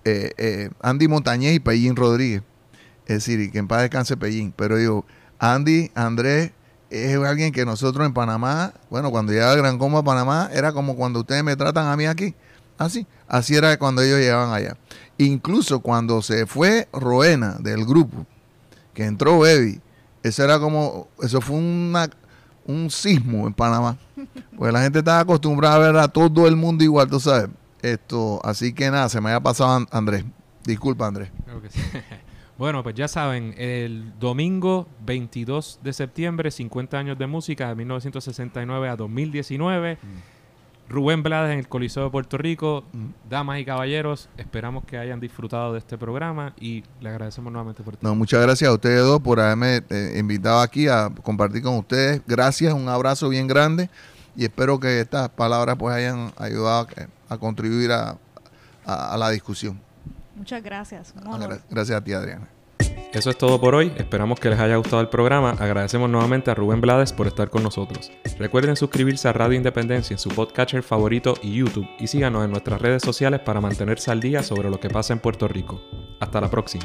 [0.04, 2.44] eh, Andy Montañez y Pellín Rodríguez.
[3.08, 4.54] Es decir, que en paz descanse Pellín.
[4.56, 5.06] Pero digo,
[5.40, 6.52] Andy, Andrés,
[6.90, 10.72] es alguien que nosotros en Panamá, bueno, cuando llegaba el Gran Combo a Panamá, era
[10.72, 12.36] como cuando ustedes me tratan a mí aquí.
[12.78, 14.78] Así, así era cuando ellos llegaban allá.
[15.18, 18.26] Incluso cuando se fue Roena del grupo,
[18.96, 19.80] que entró Baby,
[20.24, 22.10] eso era como, eso fue una,
[22.66, 23.98] un sismo en Panamá.
[24.58, 27.50] Pues la gente estaba acostumbrada a ver a todo el mundo igual, tú sabes.
[27.84, 30.26] Esto, así que nada, se me había pasado An- Andrés.
[30.64, 31.30] Disculpa, Andrés.
[31.46, 31.80] Creo que sí.
[32.58, 38.90] bueno, pues ya saben, el domingo 22 de septiembre, 50 años de música, de 1969
[38.90, 40.00] a 2019.
[40.88, 42.84] Rubén Blades en el Coliseo de Puerto Rico.
[43.30, 47.96] Damas y caballeros, esperamos que hayan disfrutado de este programa y le agradecemos nuevamente por
[48.02, 52.22] No, muchas gracias a ustedes dos por haberme eh, invitado aquí a compartir con ustedes.
[52.28, 53.90] Gracias, un abrazo bien grande
[54.36, 56.88] y espero que estas palabras pues hayan ayudado
[57.30, 58.18] a, a contribuir a,
[58.86, 59.80] a- a la discusión.
[60.36, 61.14] Muchas gracias.
[61.16, 61.62] un Ah, honor.
[61.70, 62.48] Gracias a ti, Adriana.
[63.16, 63.94] Eso es todo por hoy.
[63.96, 65.52] Esperamos que les haya gustado el programa.
[65.52, 68.12] Agradecemos nuevamente a Rubén Blades por estar con nosotros.
[68.38, 72.82] Recuerden suscribirse a Radio Independencia en su podcatcher favorito y YouTube y síganos en nuestras
[72.82, 75.82] redes sociales para mantenerse al día sobre lo que pasa en Puerto Rico.
[76.20, 76.84] Hasta la próxima.